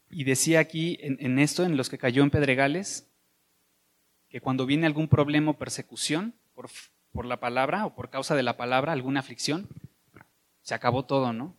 Y 0.09 0.25
decía 0.25 0.59
aquí 0.59 0.97
en, 1.01 1.39
esto, 1.39 1.63
en 1.63 1.75
los 1.75 1.89
que 1.89 1.97
cayó 1.97 2.21
en 2.21 2.29
Pedregales, 2.29 3.09
que 4.29 4.41
cuando 4.41 4.65
viene 4.65 4.85
algún 4.85 5.07
problema 5.07 5.51
o 5.51 5.57
persecución 5.57 6.35
por, 6.53 6.69
por 7.13 7.25
la 7.25 7.39
palabra 7.39 7.85
o 7.85 7.95
por 7.95 8.09
causa 8.09 8.35
de 8.35 8.43
la 8.43 8.57
palabra, 8.57 8.91
alguna 8.91 9.21
aflicción, 9.21 9.69
se 10.61 10.73
acabó 10.73 11.05
todo, 11.05 11.31
¿no? 11.31 11.55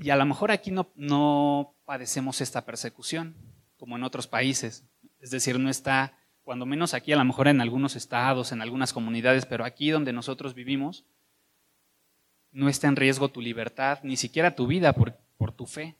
Y 0.00 0.10
a 0.10 0.16
lo 0.16 0.26
mejor 0.26 0.50
aquí 0.50 0.70
no, 0.70 0.90
no 0.96 1.74
padecemos 1.84 2.40
esta 2.40 2.64
persecución, 2.64 3.36
como 3.78 3.96
en 3.96 4.02
otros 4.02 4.26
países. 4.26 4.84
Es 5.20 5.30
decir, 5.30 5.58
no 5.58 5.70
está, 5.70 6.18
cuando 6.42 6.66
menos 6.66 6.94
aquí, 6.94 7.12
a 7.12 7.16
lo 7.16 7.24
mejor 7.24 7.48
en 7.48 7.60
algunos 7.60 7.96
estados, 7.96 8.52
en 8.52 8.62
algunas 8.62 8.92
comunidades, 8.92 9.46
pero 9.46 9.64
aquí 9.64 9.90
donde 9.90 10.12
nosotros 10.12 10.54
vivimos, 10.54 11.04
no 12.50 12.68
está 12.68 12.88
en 12.88 12.96
riesgo 12.96 13.28
tu 13.28 13.40
libertad, 13.40 14.00
ni 14.02 14.16
siquiera 14.16 14.56
tu 14.56 14.66
vida 14.66 14.92
por, 14.92 15.16
por 15.36 15.52
tu 15.52 15.66
fe 15.66 15.96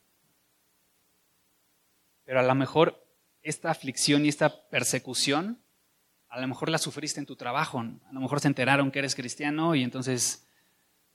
pero 2.30 2.38
a 2.38 2.44
lo 2.44 2.54
mejor 2.54 3.04
esta 3.42 3.72
aflicción 3.72 4.24
y 4.24 4.28
esta 4.28 4.68
persecución, 4.68 5.60
a 6.30 6.40
lo 6.40 6.48
mejor 6.48 6.70
la 6.70 6.78
sufriste 6.78 7.20
en 7.20 7.26
tu 7.26 7.36
trabajo, 7.36 7.80
a 7.80 8.12
lo 8.12 8.20
mejor 8.20 8.40
se 8.40 8.48
enteraron 8.48 8.90
que 8.90 9.00
eres 9.00 9.14
cristiano 9.14 9.74
y 9.74 9.82
entonces 9.82 10.46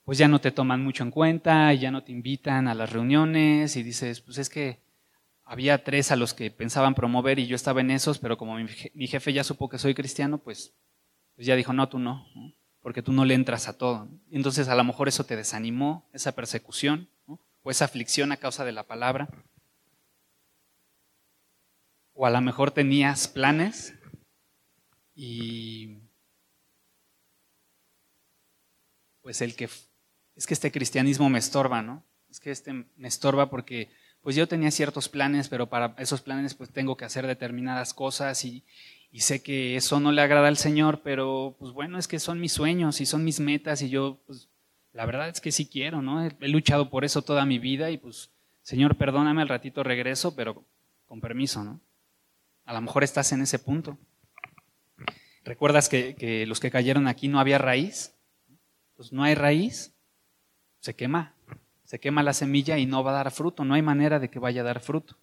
pues 0.04 0.18
ya 0.18 0.28
no 0.28 0.40
te 0.40 0.52
toman 0.52 0.84
mucho 0.84 1.02
en 1.02 1.10
cuenta, 1.10 1.72
ya 1.72 1.90
no 1.90 2.04
te 2.04 2.12
invitan 2.12 2.68
a 2.68 2.74
las 2.74 2.92
reuniones 2.92 3.74
y 3.76 3.82
dices, 3.82 4.20
pues 4.20 4.38
es 4.38 4.48
que 4.48 4.78
había 5.42 5.82
tres 5.82 6.12
a 6.12 6.16
los 6.16 6.32
que 6.32 6.50
pensaban 6.50 6.94
promover 6.94 7.40
y 7.40 7.46
yo 7.48 7.56
estaba 7.56 7.80
en 7.80 7.90
esos, 7.90 8.18
pero 8.18 8.36
como 8.36 8.56
mi 8.56 9.06
jefe 9.08 9.32
ya 9.32 9.42
supo 9.42 9.68
que 9.68 9.78
soy 9.78 9.94
cristiano, 9.94 10.38
pues, 10.38 10.74
pues 11.34 11.46
ya 11.46 11.56
dijo, 11.56 11.72
no, 11.72 11.88
tú 11.88 11.98
no, 11.98 12.24
porque 12.80 13.02
tú 13.02 13.12
no 13.12 13.24
le 13.24 13.34
entras 13.34 13.66
a 13.66 13.76
todo. 13.76 14.08
Entonces 14.30 14.68
a 14.68 14.76
lo 14.76 14.84
mejor 14.84 15.08
eso 15.08 15.24
te 15.24 15.34
desanimó, 15.34 16.08
esa 16.12 16.32
persecución 16.32 17.08
o 17.62 17.70
esa 17.72 17.86
aflicción 17.86 18.30
a 18.30 18.36
causa 18.36 18.64
de 18.64 18.70
la 18.70 18.84
palabra. 18.84 19.28
O 22.12 22.26
a 22.26 22.30
lo 22.30 22.40
mejor 22.40 22.70
tenías 22.70 23.26
planes 23.26 23.95
y 25.16 25.96
pues 29.22 29.40
el 29.40 29.56
que 29.56 29.68
es 30.36 30.46
que 30.46 30.54
este 30.54 30.70
cristianismo 30.70 31.30
me 31.30 31.38
estorba, 31.38 31.82
¿no? 31.82 32.04
Es 32.30 32.38
que 32.38 32.50
este 32.50 32.72
me 32.72 33.08
estorba 33.08 33.48
porque 33.48 33.90
pues 34.20 34.36
yo 34.36 34.46
tenía 34.46 34.70
ciertos 34.70 35.08
planes, 35.08 35.48
pero 35.48 35.68
para 35.68 35.94
esos 35.98 36.20
planes 36.20 36.54
pues 36.54 36.70
tengo 36.70 36.96
que 36.96 37.06
hacer 37.06 37.26
determinadas 37.26 37.94
cosas 37.94 38.44
y, 38.44 38.64
sé 39.14 39.42
que 39.42 39.76
eso 39.76 39.98
no 39.98 40.12
le 40.12 40.20
agrada 40.20 40.48
al 40.48 40.58
Señor, 40.58 41.00
pero 41.02 41.56
pues 41.58 41.72
bueno, 41.72 41.98
es 41.98 42.06
que 42.06 42.18
son 42.18 42.38
mis 42.38 42.52
sueños 42.52 43.00
y 43.00 43.06
son 43.06 43.24
mis 43.24 43.40
metas 43.40 43.80
y 43.80 43.88
yo 43.88 44.20
pues 44.26 44.50
la 44.92 45.06
verdad 45.06 45.30
es 45.30 45.40
que 45.40 45.52
sí 45.52 45.66
quiero, 45.66 46.02
¿no? 46.02 46.22
He 46.22 46.48
luchado 46.48 46.90
por 46.90 47.06
eso 47.06 47.22
toda 47.22 47.46
mi 47.46 47.58
vida 47.58 47.90
y 47.90 47.96
pues 47.96 48.30
Señor, 48.60 48.96
perdóname, 48.96 49.40
al 49.40 49.48
ratito 49.48 49.82
regreso, 49.82 50.36
pero 50.36 50.64
con 51.06 51.22
permiso, 51.22 51.64
¿no? 51.64 51.80
A 52.66 52.74
lo 52.74 52.82
mejor 52.82 53.04
estás 53.04 53.32
en 53.32 53.40
ese 53.40 53.58
punto. 53.58 53.96
¿Recuerdas 55.46 55.88
que, 55.88 56.44
los 56.48 56.58
que 56.58 56.72
cayeron 56.72 57.06
aquí 57.06 57.28
no 57.28 57.38
había 57.38 57.58
raíz? 57.58 58.12
Pues 58.96 59.12
no 59.12 59.22
hay 59.22 59.36
raíz, 59.36 59.94
se 60.80 60.96
quema. 60.96 61.36
Se 61.84 62.00
quema 62.00 62.24
la 62.24 62.32
semilla 62.32 62.78
y 62.78 62.86
no 62.86 63.04
va 63.04 63.12
a 63.12 63.22
dar 63.22 63.30
fruto. 63.30 63.64
No 63.64 63.74
hay 63.74 63.82
manera 63.82 64.18
de 64.18 64.28
que 64.28 64.40
vaya 64.40 64.62
a 64.62 64.64
dar 64.64 64.80
fruto. 64.80 65.16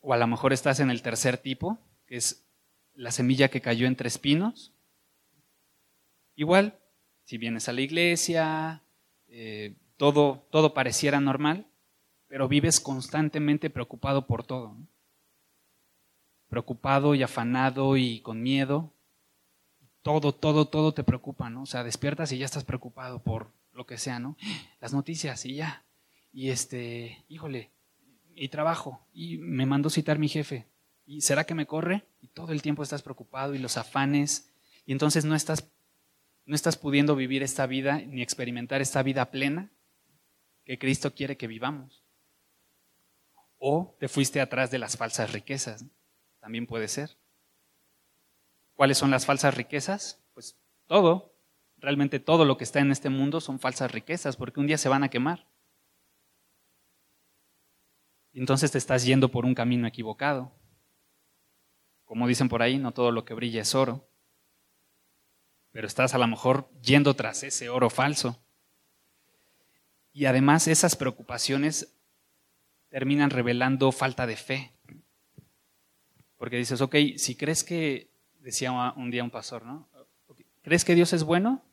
O 0.00 0.12
a 0.12 0.16
lo 0.16 0.26
mejor 0.26 0.52
estás 0.52 0.80
en 0.80 0.90
el 0.90 1.00
tercer 1.00 1.38
tipo, 1.38 1.78
que 2.06 2.16
es 2.16 2.44
la 2.94 3.12
semilla 3.12 3.50
que 3.50 3.60
cayó 3.60 3.86
entre 3.86 4.08
espinos. 4.08 4.72
Igual, 6.34 6.76
si 7.22 7.38
vienes 7.38 7.68
a 7.68 7.72
la 7.72 7.82
iglesia, 7.82 8.82
eh, 9.28 9.76
todo, 9.96 10.44
todo 10.50 10.74
pareciera 10.74 11.20
normal, 11.20 11.68
pero 12.32 12.48
vives 12.48 12.80
constantemente 12.80 13.68
preocupado 13.68 14.26
por 14.26 14.42
todo. 14.42 14.74
Preocupado 16.48 17.14
y 17.14 17.22
afanado 17.22 17.98
y 17.98 18.20
con 18.20 18.42
miedo. 18.42 18.90
Todo, 20.00 20.34
todo, 20.34 20.66
todo 20.66 20.94
te 20.94 21.04
preocupa, 21.04 21.50
¿no? 21.50 21.64
O 21.64 21.66
sea, 21.66 21.84
despiertas 21.84 22.32
y 22.32 22.38
ya 22.38 22.46
estás 22.46 22.64
preocupado 22.64 23.22
por 23.22 23.52
lo 23.74 23.84
que 23.84 23.98
sea, 23.98 24.18
¿no? 24.18 24.38
Las 24.80 24.94
noticias 24.94 25.44
y 25.44 25.56
ya. 25.56 25.84
Y 26.32 26.48
este, 26.48 27.22
híjole, 27.28 27.70
y 28.34 28.48
trabajo, 28.48 29.06
y 29.12 29.36
me 29.36 29.66
mandó 29.66 29.90
citar 29.90 30.18
mi 30.18 30.30
jefe, 30.30 30.66
¿y 31.04 31.20
será 31.20 31.44
que 31.44 31.54
me 31.54 31.66
corre? 31.66 32.06
Y 32.22 32.28
todo 32.28 32.52
el 32.52 32.62
tiempo 32.62 32.82
estás 32.82 33.02
preocupado 33.02 33.54
y 33.54 33.58
los 33.58 33.76
afanes, 33.76 34.50
y 34.86 34.92
entonces 34.92 35.26
no 35.26 35.34
estás, 35.34 35.70
no 36.46 36.54
estás 36.54 36.78
pudiendo 36.78 37.14
vivir 37.14 37.42
esta 37.42 37.66
vida 37.66 38.00
ni 38.00 38.22
experimentar 38.22 38.80
esta 38.80 39.02
vida 39.02 39.30
plena 39.30 39.70
que 40.64 40.78
Cristo 40.78 41.14
quiere 41.14 41.36
que 41.36 41.46
vivamos. 41.46 42.01
O 43.64 43.94
te 44.00 44.08
fuiste 44.08 44.40
atrás 44.40 44.72
de 44.72 44.80
las 44.80 44.96
falsas 44.96 45.32
riquezas, 45.32 45.84
también 46.40 46.66
puede 46.66 46.88
ser. 46.88 47.16
¿Cuáles 48.74 48.98
son 48.98 49.12
las 49.12 49.24
falsas 49.24 49.54
riquezas? 49.54 50.20
Pues 50.34 50.58
todo, 50.88 51.36
realmente 51.76 52.18
todo 52.18 52.44
lo 52.44 52.56
que 52.56 52.64
está 52.64 52.80
en 52.80 52.90
este 52.90 53.08
mundo 53.08 53.40
son 53.40 53.60
falsas 53.60 53.92
riquezas, 53.92 54.34
porque 54.34 54.58
un 54.58 54.66
día 54.66 54.78
se 54.78 54.88
van 54.88 55.04
a 55.04 55.10
quemar. 55.10 55.46
Entonces 58.32 58.72
te 58.72 58.78
estás 58.78 59.04
yendo 59.04 59.30
por 59.30 59.44
un 59.44 59.54
camino 59.54 59.86
equivocado. 59.86 60.50
Como 62.04 62.26
dicen 62.26 62.48
por 62.48 62.62
ahí, 62.62 62.78
no 62.78 62.90
todo 62.90 63.12
lo 63.12 63.24
que 63.24 63.34
brilla 63.34 63.62
es 63.62 63.76
oro, 63.76 64.08
pero 65.70 65.86
estás 65.86 66.14
a 66.14 66.18
lo 66.18 66.26
mejor 66.26 66.68
yendo 66.82 67.14
tras 67.14 67.44
ese 67.44 67.68
oro 67.68 67.90
falso. 67.90 68.42
Y 70.12 70.24
además 70.24 70.66
esas 70.66 70.96
preocupaciones 70.96 71.96
terminan 72.92 73.30
revelando 73.30 73.90
falta 73.90 74.26
de 74.26 74.36
fe. 74.36 74.70
Porque 76.36 76.58
dices, 76.58 76.82
ok, 76.82 76.94
si 77.16 77.36
crees 77.36 77.64
que, 77.64 78.10
decía 78.40 78.70
un 78.94 79.10
día 79.10 79.24
un 79.24 79.30
pastor, 79.30 79.64
¿no? 79.64 79.88
¿Crees 80.60 80.84
que 80.84 80.94
Dios 80.94 81.14
es 81.14 81.24
bueno? 81.24 81.64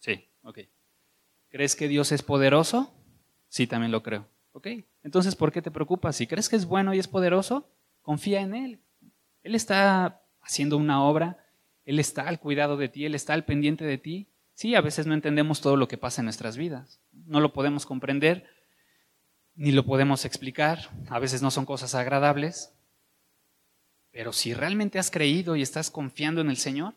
Sí, 0.00 0.28
ok. 0.42 0.58
¿Crees 1.48 1.76
que 1.76 1.86
Dios 1.86 2.10
es 2.10 2.22
poderoso? 2.22 2.92
Sí, 3.48 3.68
también 3.68 3.92
lo 3.92 4.02
creo. 4.02 4.26
Ok, 4.50 4.66
entonces, 5.04 5.36
¿por 5.36 5.52
qué 5.52 5.62
te 5.62 5.70
preocupas? 5.70 6.16
Si 6.16 6.26
crees 6.26 6.48
que 6.48 6.56
es 6.56 6.66
bueno 6.66 6.92
y 6.92 6.98
es 6.98 7.06
poderoso, 7.06 7.70
confía 8.02 8.40
en 8.40 8.54
Él. 8.54 8.80
Él 9.44 9.54
está 9.54 10.22
haciendo 10.40 10.76
una 10.76 11.04
obra, 11.04 11.38
Él 11.84 12.00
está 12.00 12.26
al 12.26 12.40
cuidado 12.40 12.76
de 12.76 12.88
ti, 12.88 13.06
Él 13.06 13.14
está 13.14 13.34
al 13.34 13.44
pendiente 13.44 13.84
de 13.84 13.96
ti. 13.96 14.28
Sí, 14.54 14.74
a 14.74 14.80
veces 14.80 15.06
no 15.06 15.14
entendemos 15.14 15.60
todo 15.60 15.76
lo 15.76 15.86
que 15.86 15.98
pasa 15.98 16.20
en 16.20 16.26
nuestras 16.26 16.56
vidas. 16.56 17.00
No 17.12 17.38
lo 17.38 17.52
podemos 17.52 17.86
comprender, 17.86 18.44
ni 19.54 19.72
lo 19.72 19.84
podemos 19.84 20.24
explicar. 20.24 20.90
A 21.08 21.18
veces 21.18 21.42
no 21.42 21.50
son 21.50 21.66
cosas 21.66 21.94
agradables. 21.94 22.72
Pero 24.10 24.32
si 24.32 24.54
realmente 24.54 24.98
has 24.98 25.10
creído 25.10 25.56
y 25.56 25.62
estás 25.62 25.90
confiando 25.90 26.40
en 26.40 26.50
el 26.50 26.56
Señor, 26.56 26.94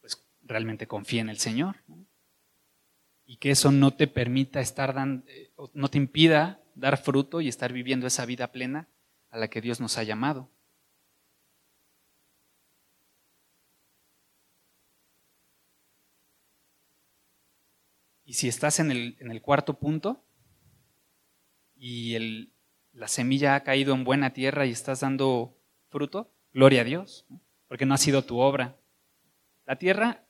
pues 0.00 0.22
realmente 0.42 0.86
confía 0.86 1.22
en 1.22 1.30
el 1.30 1.38
Señor. 1.38 1.76
Y 3.24 3.38
que 3.38 3.50
eso 3.50 3.72
no 3.72 3.94
te 3.94 4.06
permita 4.06 4.60
estar 4.60 4.94
dando, 4.94 5.26
eh, 5.28 5.50
no 5.72 5.88
te 5.88 5.96
impida 5.96 6.60
dar 6.74 6.98
fruto 6.98 7.40
y 7.40 7.48
estar 7.48 7.72
viviendo 7.72 8.06
esa 8.06 8.26
vida 8.26 8.52
plena 8.52 8.88
a 9.30 9.38
la 9.38 9.48
que 9.48 9.62
Dios 9.62 9.80
nos 9.80 9.96
ha 9.96 10.02
llamado. 10.02 10.50
Y 18.26 18.34
si 18.34 18.48
estás 18.48 18.80
en 18.80 18.90
el, 18.90 19.16
en 19.20 19.30
el 19.30 19.40
cuarto 19.42 19.78
punto 19.78 20.22
y 21.84 22.14
el, 22.14 22.50
la 22.94 23.08
semilla 23.08 23.56
ha 23.56 23.62
caído 23.62 23.92
en 23.92 24.04
buena 24.04 24.32
tierra 24.32 24.64
y 24.64 24.70
estás 24.70 25.00
dando 25.00 25.54
fruto, 25.90 26.32
gloria 26.54 26.80
a 26.80 26.84
Dios, 26.84 27.26
porque 27.68 27.84
no 27.84 27.92
ha 27.92 27.98
sido 27.98 28.22
tu 28.22 28.38
obra. 28.38 28.78
La 29.66 29.76
tierra, 29.76 30.24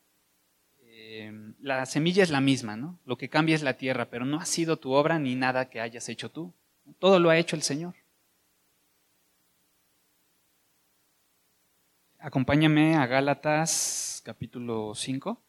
eh, 0.81 1.33
la 1.61 1.87
semilla 1.87 2.25
es 2.25 2.31
la 2.31 2.41
misma, 2.41 2.77
¿no? 2.77 2.99
Lo 3.05 3.17
que 3.17 3.29
cambia 3.29 3.55
es 3.55 3.63
la 3.63 3.77
tierra, 3.77 4.11
pero 4.11 4.25
no 4.25 4.41
ha 4.41 4.47
sido 4.47 4.81
tu 4.81 4.95
obra 4.95 5.21
ni 5.21 5.37
nada 5.37 5.71
que 5.71 5.81
hayas 5.81 6.09
hecho 6.09 6.29
tú. 6.29 6.53
Todo 6.99 7.21
lo 7.21 7.31
ha 7.31 7.39
hecho 7.39 7.55
el 7.55 7.63
Señor. 7.63 7.95
Acompáñame 12.19 12.97
a 12.97 13.07
Gálatas 13.07 14.21
capítulo 14.25 14.97
5. 14.97 15.41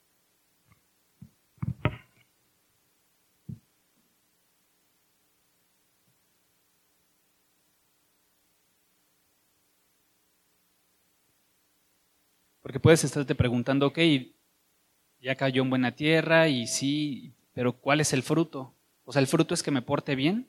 Porque 12.65 12.80
puedes 12.80 13.04
estarte 13.04 13.36
preguntando, 13.36 13.86
ok, 13.86 13.99
ya 15.21 15.36
cayó 15.36 15.62
en 15.62 15.69
buena 15.69 15.91
tierra 15.91 16.47
y 16.47 16.65
sí, 16.65 17.32
pero 17.54 17.73
¿cuál 17.73 18.01
es 18.01 18.12
el 18.12 18.23
fruto? 18.23 18.73
O 19.04 19.13
sea, 19.13 19.19
el 19.19 19.28
fruto 19.28 19.54
es 19.54 19.62
que 19.62 19.69
me 19.69 19.84
porte 19.84 20.15
bien 20.15 20.47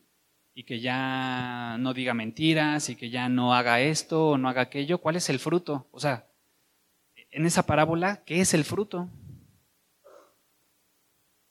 y 0.54 0.62
que 0.62 0.80
ya 0.80 1.76
no 1.78 1.92
diga 1.92 2.14
mentiras 2.14 2.88
y 2.88 2.96
que 2.96 3.10
ya 3.10 3.28
no 3.28 3.52
haga 3.52 3.82
esto 3.82 4.28
o 4.28 4.38
no 4.38 4.48
haga 4.48 4.62
aquello. 4.62 4.96
¿Cuál 4.96 5.16
es 5.16 5.28
el 5.28 5.38
fruto? 5.38 5.88
O 5.90 6.00
sea, 6.00 6.26
en 7.32 7.44
esa 7.44 7.66
parábola, 7.66 8.22
¿qué 8.24 8.40
es 8.40 8.54
el 8.54 8.64
fruto? 8.64 9.10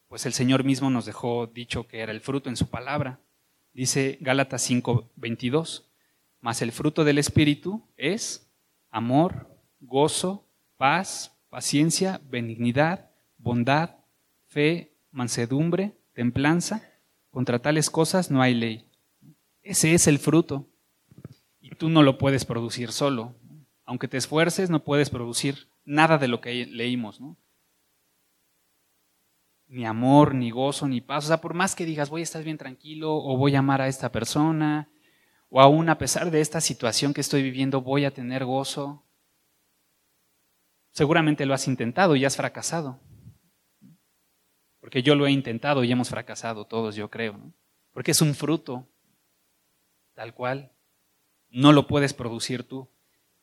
Pues 0.08 0.26
el 0.26 0.34
Señor 0.34 0.64
mismo 0.64 0.90
nos 0.90 1.06
dejó 1.06 1.46
dicho 1.46 1.88
que 1.88 2.00
era 2.00 2.12
el 2.12 2.22
fruto 2.22 2.50
en 2.50 2.58
su 2.58 2.72
palabra. 2.72 3.20
Dice 3.72 4.18
Gálatas 4.20 4.68
5:22, 4.68 5.84
mas 6.42 6.64
el 6.64 6.72
fruto 6.72 7.04
del 7.04 7.20
Espíritu 7.20 7.84
es 7.98 8.50
amor, 8.90 9.48
gozo, 9.80 10.45
paz, 10.78 11.38
paciencia, 11.50 12.22
benignidad, 12.26 13.12
bondad, 13.38 13.98
fe, 14.48 14.98
mansedumbre, 15.12 15.98
templanza. 16.14 16.84
Contra 17.30 17.60
tales 17.60 17.90
cosas 17.90 18.32
no 18.32 18.42
hay 18.42 18.54
ley. 18.54 18.90
Ese 19.62 19.94
es 19.94 20.08
el 20.08 20.20
fruto. 20.20 20.68
Y 21.60 21.72
tú 21.72 21.90
no 21.90 22.04
lo 22.04 22.18
puedes 22.18 22.46
producir 22.46 22.92
solo. 22.92 23.36
Aunque 23.86 24.08
te 24.08 24.18
esfuerces, 24.18 24.70
no 24.70 24.84
puedes 24.84 25.10
producir 25.10 25.68
nada 25.84 26.18
de 26.18 26.28
lo 26.28 26.42
que 26.42 26.66
leímos. 26.66 27.22
Ni 29.68 29.86
amor, 29.86 30.36
ni 30.36 30.52
gozo, 30.52 30.88
ni 30.88 31.02
paz. 31.02 31.26
O 31.26 31.28
sea, 31.28 31.42
por 31.42 31.54
más 31.54 31.76
que 31.76 31.86
digas, 31.86 32.10
voy 32.10 32.22
a 32.22 32.24
estar 32.24 32.44
bien 32.44 32.58
tranquilo, 32.58 33.16
o 33.16 33.38
voy 33.38 33.56
a 33.56 33.60
amar 33.60 33.82
a 33.82 33.88
esta 33.88 34.12
persona, 34.12 34.90
o 35.50 35.62
aún 35.62 35.90
a 35.90 35.98
pesar 35.98 36.32
de 36.32 36.42
esta 36.42 36.62
situación 36.62 37.14
que 37.14 37.22
estoy 37.22 37.42
viviendo, 37.42 37.82
voy 37.82 38.06
a 38.06 38.14
tener 38.14 38.46
gozo, 38.46 39.05
Seguramente 40.96 41.46
lo 41.46 41.54
has 41.54 41.68
intentado 41.68 42.16
y 42.16 42.24
has 42.24 42.38
fracasado. 42.38 43.02
Porque 44.80 45.04
yo 45.04 45.14
lo 45.14 45.28
he 45.28 45.32
intentado 45.32 45.84
y 45.84 45.92
hemos 45.92 46.10
fracasado 46.10 46.68
todos, 46.68 46.96
yo 46.96 47.10
creo. 47.10 47.38
Porque 47.92 48.12
es 48.12 48.22
un 48.22 48.34
fruto, 48.34 48.88
tal 50.14 50.34
cual. 50.34 50.72
No 51.50 51.74
lo 51.74 51.86
puedes 51.86 52.14
producir 52.14 52.64
tú. 52.64 52.88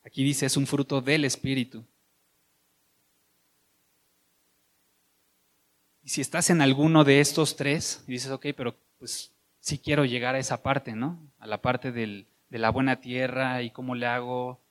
Aquí 0.03 0.23
dice, 0.23 0.47
es 0.47 0.57
un 0.57 0.65
fruto 0.65 0.99
del 0.99 1.25
Espíritu. 1.25 1.85
Y 6.01 6.09
si 6.09 6.21
estás 6.21 6.49
en 6.49 6.59
alguno 6.59 7.03
de 7.03 7.19
estos 7.19 7.55
tres, 7.55 8.03
y 8.07 8.13
dices, 8.13 8.31
ok, 8.31 8.47
pero 8.57 8.75
pues 8.97 9.31
sí 9.59 9.77
quiero 9.77 10.05
llegar 10.05 10.33
a 10.33 10.39
esa 10.39 10.63
parte, 10.63 10.93
¿no? 10.93 11.19
A 11.37 11.45
la 11.45 11.61
parte 11.61 11.91
del, 11.91 12.25
de 12.49 12.57
la 12.57 12.71
buena 12.71 12.99
tierra 12.99 13.61
y 13.61 13.69
cómo 13.69 13.93
le 13.93 14.07
hago 14.07 14.62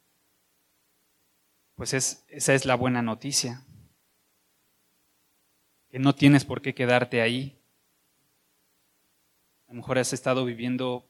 pues 1.82 1.94
es, 1.94 2.24
esa 2.28 2.54
es 2.54 2.64
la 2.64 2.76
buena 2.76 3.02
noticia. 3.02 3.64
Que 5.90 5.98
no 5.98 6.14
tienes 6.14 6.44
por 6.44 6.62
qué 6.62 6.76
quedarte 6.76 7.20
ahí. 7.20 7.58
A 9.66 9.72
lo 9.72 9.78
mejor 9.78 9.98
has 9.98 10.12
estado 10.12 10.44
viviendo 10.44 11.08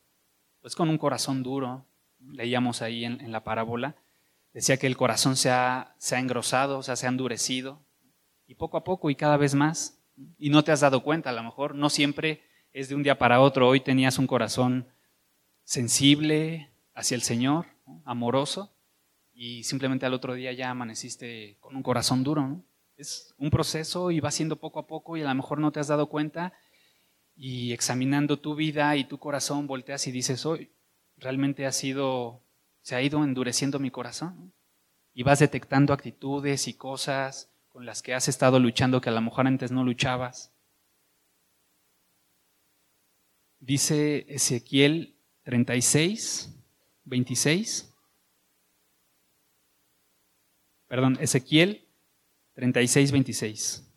pues 0.63 0.75
con 0.75 0.89
un 0.89 0.97
corazón 0.97 1.43
duro. 1.43 1.85
Leíamos 2.21 2.81
ahí 2.81 3.05
en, 3.05 3.31
la 3.31 3.45
parábola. 3.45 3.97
Decía 4.55 4.79
que 4.79 4.87
el 4.87 4.97
corazón 4.97 5.37
se 5.37 5.51
ha, 5.51 5.95
se 5.99 6.17
ha 6.17 6.21
engrosado, 6.21 6.79
o 6.79 6.83
se 6.83 7.05
ha 7.05 7.09
endurecido. 7.11 7.79
Y 8.47 8.55
poco 8.55 8.79
a 8.79 8.83
poco 8.83 9.11
y 9.11 9.15
cada 9.15 9.37
vez 9.37 9.55
más. 9.55 9.99
Y 10.39 10.49
no 10.49 10.65
te 10.65 10.73
has 10.73 10.81
dado 10.81 11.03
cuenta, 11.03 11.29
a 11.29 11.35
lo 11.35 11.43
mejor. 11.43 11.75
No 11.75 11.91
siempre 11.91 12.45
es 12.73 12.89
de 12.89 12.95
un 12.95 13.03
día 13.03 13.19
para 13.19 13.43
otro. 13.43 13.69
Hoy 13.69 13.81
tenías 13.81 14.19
un 14.19 14.27
corazón 14.27 14.89
sensible 15.65 16.71
hacia 16.95 17.15
el 17.15 17.21
Señor, 17.21 17.67
amoroso 18.07 18.73
y 19.45 19.65
simplemente 19.65 20.07
al 20.07 20.15
otro 20.15 20.35
día 20.35 20.53
ya 20.53 20.71
amaneciste 20.71 21.57
con 21.59 21.75
un 21.75 21.83
corazón 21.83 22.23
duro. 22.23 22.63
Es 22.97 23.35
un 23.39 23.51
proceso 23.51 24.13
y 24.13 24.21
va 24.21 24.31
siendo 24.31 24.55
poco 24.55 24.79
a 24.79 24.87
poco 24.87 25.17
y 25.17 25.23
a 25.23 25.25
lo 25.25 25.35
mejor 25.35 25.59
no 25.59 25.73
te 25.73 25.81
has 25.81 25.89
dado 25.89 26.09
cuenta 26.09 26.53
y 27.35 27.73
examinando 27.73 28.39
tu 28.39 28.55
vida 28.55 28.95
y 28.95 29.03
tu 29.03 29.19
corazón 29.19 29.67
volteas 29.67 30.07
y 30.07 30.13
dices, 30.13 30.47
hoy 30.47 30.71
realmente 31.17 31.67
ha 31.67 31.73
sido, 31.73 32.41
se 32.83 32.95
ha 32.95 33.03
ido 33.03 33.25
endureciendo 33.25 33.81
mi 33.81 33.91
corazón. 33.91 34.53
y 35.13 35.25
vas 35.25 35.41
detectando 35.41 35.93
actitudes 35.93 36.69
y 36.69 36.75
cosas 36.75 37.51
con 37.69 37.85
las 37.85 38.01
que 38.01 38.15
has 38.15 38.29
estado 38.29 38.61
luchando 38.61 39.01
que 39.01 39.09
a 39.09 39.13
lo 39.13 39.23
mejor 39.23 39.49
antes 39.49 39.73
no 39.73 39.83
luchabas. 39.83 40.53
Dice 43.59 44.25
Ezequiel 44.29 45.17
36, 45.43 46.55
26. 47.07 47.92
Perdón, 50.93 51.17
Ezequiel 51.23 51.89
36, 52.53 53.13
26. 53.13 53.91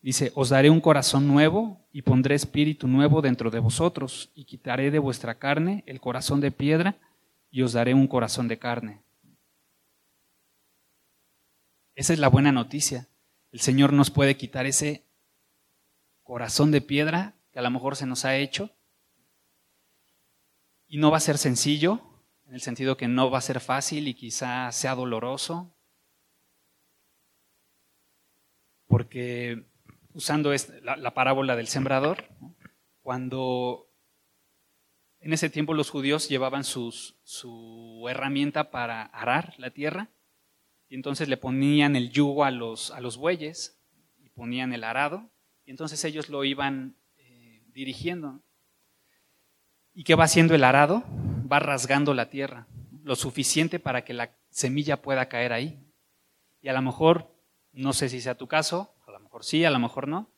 Dice, 0.00 0.30
os 0.36 0.50
daré 0.50 0.70
un 0.70 0.80
corazón 0.80 1.26
nuevo 1.26 1.84
y 1.90 2.02
pondré 2.02 2.36
espíritu 2.36 2.86
nuevo 2.86 3.22
dentro 3.22 3.50
de 3.50 3.58
vosotros 3.58 4.30
y 4.36 4.44
quitaré 4.44 4.92
de 4.92 5.00
vuestra 5.00 5.40
carne 5.40 5.82
el 5.88 6.00
corazón 6.00 6.40
de 6.40 6.52
piedra 6.52 7.00
y 7.50 7.62
os 7.62 7.72
daré 7.72 7.92
un 7.92 8.06
corazón 8.06 8.46
de 8.46 8.60
carne. 8.60 9.02
Esa 11.96 12.12
es 12.12 12.20
la 12.20 12.28
buena 12.28 12.52
noticia. 12.52 13.08
El 13.50 13.58
Señor 13.58 13.92
nos 13.92 14.12
puede 14.12 14.36
quitar 14.36 14.66
ese 14.66 15.08
corazón 16.22 16.70
de 16.70 16.82
piedra 16.82 17.34
que 17.50 17.58
a 17.58 17.62
lo 17.62 17.70
mejor 17.72 17.96
se 17.96 18.06
nos 18.06 18.24
ha 18.24 18.36
hecho. 18.36 18.70
Y 20.86 20.98
no 20.98 21.10
va 21.10 21.16
a 21.16 21.20
ser 21.20 21.36
sencillo, 21.36 22.00
en 22.46 22.54
el 22.54 22.60
sentido 22.60 22.96
que 22.96 23.08
no 23.08 23.28
va 23.28 23.38
a 23.38 23.40
ser 23.40 23.58
fácil 23.58 24.06
y 24.06 24.14
quizá 24.14 24.70
sea 24.70 24.94
doloroso. 24.94 25.74
Porque 28.90 29.62
usando 30.12 30.52
la, 30.82 31.14
parábola 31.14 31.56
del 31.56 31.68
sembrador, 31.68 32.24
cuando 33.00 33.88
en 35.20 35.32
ese 35.32 35.48
tiempo 35.48 35.72
los 35.72 35.88
judíos 35.88 36.28
llevaban 36.28 36.64
su 36.64 38.06
herramienta 38.10 38.70
para 38.70 39.04
arar 39.04 39.54
la 39.56 39.70
tierra, 39.70 40.10
y 40.90 40.96
entonces 40.96 41.28
le 41.28 41.36
ponían 41.36 41.94
el 41.94 42.10
yugo 42.10 42.44
a 42.44 42.50
los, 42.50 43.16
bueyes 43.16 43.80
y 44.18 44.28
ponían 44.30 44.72
el 44.72 44.82
arado, 44.82 45.30
y 45.64 45.70
entonces 45.70 46.04
ellos 46.04 46.28
lo 46.28 46.44
iban 46.44 46.96
eh, 47.16 47.62
dirigiendo. 47.72 48.42
¿Y 49.94 50.02
qué 50.02 50.16
va 50.16 50.24
haciendo 50.24 50.56
el 50.56 50.64
arado? 50.64 51.04
Va 51.50 51.60
rasgando 51.60 52.12
la 52.12 52.28
tierra, 52.28 52.66
lo 53.04 53.14
suficiente 53.14 53.78
para 53.78 54.04
que 54.04 54.14
la 54.14 54.36
semilla 54.50 55.00
pueda 55.00 55.28
caer 55.28 55.52
ahí. 55.52 55.80
Y 56.60 56.68
a 56.68 56.72
lo 56.72 56.82
mejor, 56.82 57.32
no 57.72 57.92
sé 57.92 58.08
si 58.08 58.20
sea 58.20 58.36
tu 58.36 58.48
caso, 58.48 58.94
a 59.06 59.12
lo 59.12 59.20
mejor 59.20 59.44
sí, 59.44 59.64
a 59.64 59.70
lo 59.70 59.78
mejor 59.78 60.08
no. 60.08 60.30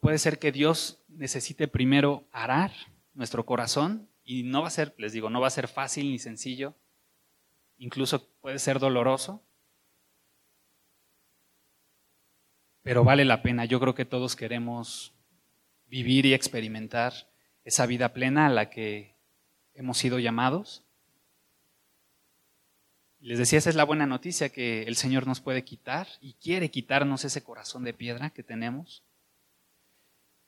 Puede 0.00 0.18
ser 0.18 0.38
que 0.38 0.52
Dios 0.52 1.02
necesite 1.08 1.68
primero 1.68 2.28
arar 2.32 2.72
nuestro 3.14 3.44
corazón 3.46 4.08
y 4.22 4.44
no 4.44 4.62
va 4.62 4.68
a 4.68 4.72
ser, 4.72 4.94
les 4.98 5.12
digo, 5.12 5.30
no 5.30 5.40
va 5.40 5.48
a 5.48 5.50
ser 5.50 5.68
fácil 5.68 6.10
ni 6.10 6.18
sencillo, 6.18 6.74
incluso 7.76 8.30
puede 8.40 8.58
ser 8.58 8.78
doloroso, 8.78 9.42
pero 12.82 13.04
vale 13.04 13.26
la 13.26 13.42
pena. 13.42 13.66
Yo 13.66 13.80
creo 13.80 13.94
que 13.94 14.06
todos 14.06 14.34
queremos 14.34 15.12
vivir 15.88 16.24
y 16.24 16.32
experimentar 16.32 17.12
esa 17.64 17.84
vida 17.84 18.14
plena 18.14 18.46
a 18.46 18.50
la 18.50 18.70
que 18.70 19.14
hemos 19.74 19.98
sido 19.98 20.18
llamados. 20.18 20.87
Les 23.20 23.38
decía, 23.38 23.58
esa 23.58 23.70
es 23.70 23.76
la 23.76 23.84
buena 23.84 24.06
noticia, 24.06 24.48
que 24.48 24.84
el 24.84 24.94
Señor 24.94 25.26
nos 25.26 25.40
puede 25.40 25.64
quitar 25.64 26.06
y 26.20 26.34
quiere 26.34 26.70
quitarnos 26.70 27.24
ese 27.24 27.42
corazón 27.42 27.82
de 27.82 27.92
piedra 27.92 28.30
que 28.30 28.44
tenemos 28.44 29.02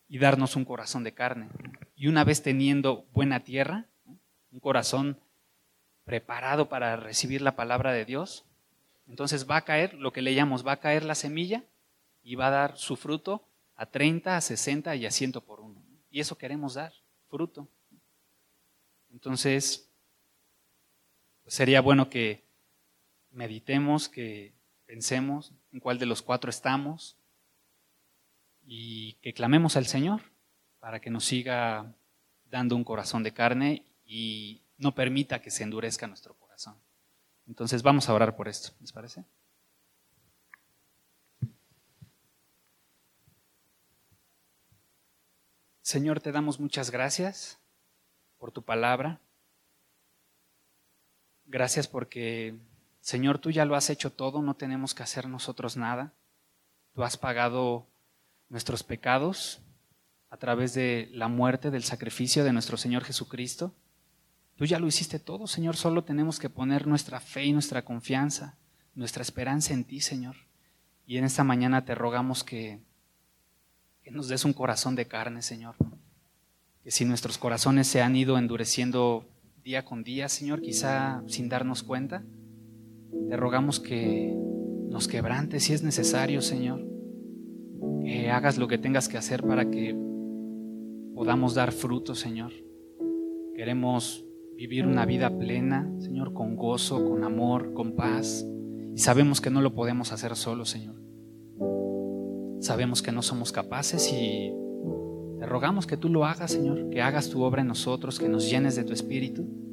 y 0.08 0.18
darnos 0.18 0.54
un 0.54 0.64
corazón 0.64 1.02
de 1.02 1.12
carne. 1.12 1.48
Y 1.96 2.06
una 2.06 2.22
vez 2.22 2.42
teniendo 2.42 3.06
buena 3.12 3.40
tierra, 3.40 3.86
un 4.52 4.60
corazón 4.60 5.18
preparado 6.04 6.68
para 6.68 6.96
recibir 6.96 7.42
la 7.42 7.56
palabra 7.56 7.92
de 7.92 8.04
Dios, 8.04 8.44
entonces 9.08 9.50
va 9.50 9.56
a 9.56 9.64
caer, 9.64 9.94
lo 9.94 10.12
que 10.12 10.22
leíamos, 10.22 10.64
va 10.64 10.72
a 10.72 10.80
caer 10.80 11.04
la 11.04 11.16
semilla 11.16 11.64
y 12.22 12.36
va 12.36 12.48
a 12.48 12.50
dar 12.50 12.76
su 12.76 12.96
fruto 12.96 13.44
a 13.74 13.86
30, 13.86 14.36
a 14.36 14.40
60 14.40 14.94
y 14.94 15.06
a 15.06 15.10
100 15.10 15.32
por 15.32 15.60
uno. 15.60 15.82
Y 16.10 16.20
eso 16.20 16.38
queremos 16.38 16.74
dar, 16.74 16.92
fruto. 17.28 17.66
Entonces, 19.12 19.88
sería 21.46 21.80
bueno 21.80 22.08
que 22.08 22.49
meditemos, 23.30 24.08
que 24.08 24.52
pensemos 24.86 25.52
en 25.72 25.80
cuál 25.80 25.98
de 25.98 26.06
los 26.06 26.22
cuatro 26.22 26.50
estamos 26.50 27.16
y 28.64 29.14
que 29.22 29.32
clamemos 29.32 29.76
al 29.76 29.86
Señor 29.86 30.22
para 30.80 31.00
que 31.00 31.10
nos 31.10 31.24
siga 31.24 31.94
dando 32.50 32.76
un 32.76 32.84
corazón 32.84 33.22
de 33.22 33.32
carne 33.32 33.84
y 34.04 34.62
no 34.78 34.94
permita 34.94 35.40
que 35.40 35.50
se 35.50 35.62
endurezca 35.62 36.06
nuestro 36.06 36.34
corazón. 36.34 36.76
Entonces 37.46 37.82
vamos 37.82 38.08
a 38.08 38.14
orar 38.14 38.36
por 38.36 38.48
esto, 38.48 38.72
¿les 38.80 38.92
parece? 38.92 39.24
Señor, 45.82 46.20
te 46.20 46.30
damos 46.30 46.60
muchas 46.60 46.90
gracias 46.92 47.58
por 48.38 48.52
tu 48.52 48.62
palabra. 48.62 49.20
Gracias 51.46 51.88
porque, 51.88 52.54
Señor, 53.10 53.40
tú 53.40 53.50
ya 53.50 53.64
lo 53.64 53.74
has 53.74 53.90
hecho 53.90 54.12
todo, 54.12 54.40
no 54.40 54.54
tenemos 54.54 54.94
que 54.94 55.02
hacer 55.02 55.26
nosotros 55.26 55.76
nada. 55.76 56.12
Tú 56.94 57.02
has 57.02 57.16
pagado 57.16 57.88
nuestros 58.48 58.84
pecados 58.84 59.60
a 60.30 60.36
través 60.36 60.74
de 60.74 61.10
la 61.12 61.26
muerte, 61.26 61.72
del 61.72 61.82
sacrificio 61.82 62.44
de 62.44 62.52
nuestro 62.52 62.76
Señor 62.76 63.02
Jesucristo. 63.02 63.74
Tú 64.54 64.64
ya 64.64 64.78
lo 64.78 64.86
hiciste 64.86 65.18
todo, 65.18 65.48
Señor, 65.48 65.74
solo 65.74 66.04
tenemos 66.04 66.38
que 66.38 66.50
poner 66.50 66.86
nuestra 66.86 67.18
fe 67.18 67.46
y 67.46 67.52
nuestra 67.52 67.84
confianza, 67.84 68.56
nuestra 68.94 69.22
esperanza 69.22 69.74
en 69.74 69.82
ti, 69.82 70.00
Señor. 70.00 70.36
Y 71.04 71.16
en 71.16 71.24
esta 71.24 71.42
mañana 71.42 71.84
te 71.84 71.96
rogamos 71.96 72.44
que, 72.44 72.78
que 74.04 74.12
nos 74.12 74.28
des 74.28 74.44
un 74.44 74.52
corazón 74.52 74.94
de 74.94 75.08
carne, 75.08 75.42
Señor. 75.42 75.74
Que 76.84 76.92
si 76.92 77.04
nuestros 77.04 77.38
corazones 77.38 77.88
se 77.88 78.02
han 78.02 78.14
ido 78.14 78.38
endureciendo 78.38 79.28
día 79.64 79.84
con 79.84 80.04
día, 80.04 80.28
Señor, 80.28 80.60
quizá 80.60 81.24
sin 81.26 81.48
darnos 81.48 81.82
cuenta, 81.82 82.22
te 83.28 83.36
rogamos 83.36 83.80
que 83.80 84.36
nos 84.88 85.08
quebrantes 85.08 85.64
si 85.64 85.72
es 85.72 85.82
necesario, 85.82 86.42
Señor. 86.42 86.86
Que 88.04 88.30
hagas 88.30 88.58
lo 88.58 88.68
que 88.68 88.78
tengas 88.78 89.08
que 89.08 89.18
hacer 89.18 89.42
para 89.42 89.70
que 89.70 89.96
podamos 91.14 91.54
dar 91.54 91.72
fruto, 91.72 92.14
Señor. 92.14 92.52
Queremos 93.54 94.24
vivir 94.56 94.86
una 94.86 95.06
vida 95.06 95.30
plena, 95.36 95.90
Señor, 95.98 96.32
con 96.32 96.56
gozo, 96.56 97.08
con 97.08 97.24
amor, 97.24 97.72
con 97.72 97.94
paz. 97.94 98.44
Y 98.94 98.98
sabemos 98.98 99.40
que 99.40 99.50
no 99.50 99.60
lo 99.60 99.74
podemos 99.74 100.12
hacer 100.12 100.34
solo, 100.36 100.64
Señor. 100.64 100.96
Sabemos 102.60 103.00
que 103.00 103.12
no 103.12 103.22
somos 103.22 103.52
capaces 103.52 104.12
y 104.12 104.52
te 105.38 105.46
rogamos 105.46 105.86
que 105.86 105.96
tú 105.96 106.08
lo 106.08 106.24
hagas, 106.24 106.52
Señor, 106.52 106.90
que 106.90 107.00
hagas 107.00 107.30
tu 107.30 107.42
obra 107.42 107.62
en 107.62 107.68
nosotros, 107.68 108.18
que 108.18 108.28
nos 108.28 108.50
llenes 108.50 108.76
de 108.76 108.84
tu 108.84 108.92
espíritu 108.92 109.69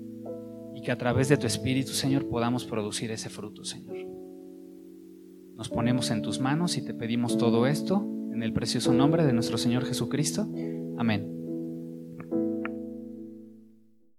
y 0.78 0.82
que 0.82 0.92
a 0.92 0.98
través 0.98 1.28
de 1.28 1.38
tu 1.38 1.48
espíritu, 1.48 1.92
Señor, 1.94 2.30
podamos 2.30 2.64
producir 2.64 3.10
ese 3.10 3.30
fruto, 3.30 3.66
Señor. 3.66 3.98
Nos 5.56 5.70
ponemos 5.70 6.12
en 6.12 6.22
tus 6.22 6.40
manos 6.40 6.78
y 6.78 6.86
te 6.86 6.94
pedimos 6.94 7.36
todo 7.36 7.66
esto 7.66 8.08
en 8.32 8.44
el 8.44 8.54
precioso 8.54 8.94
nombre 8.94 9.26
de 9.26 9.34
nuestro 9.34 9.58
Señor 9.58 9.86
Jesucristo. 9.86 10.48
Amén. 11.00 11.37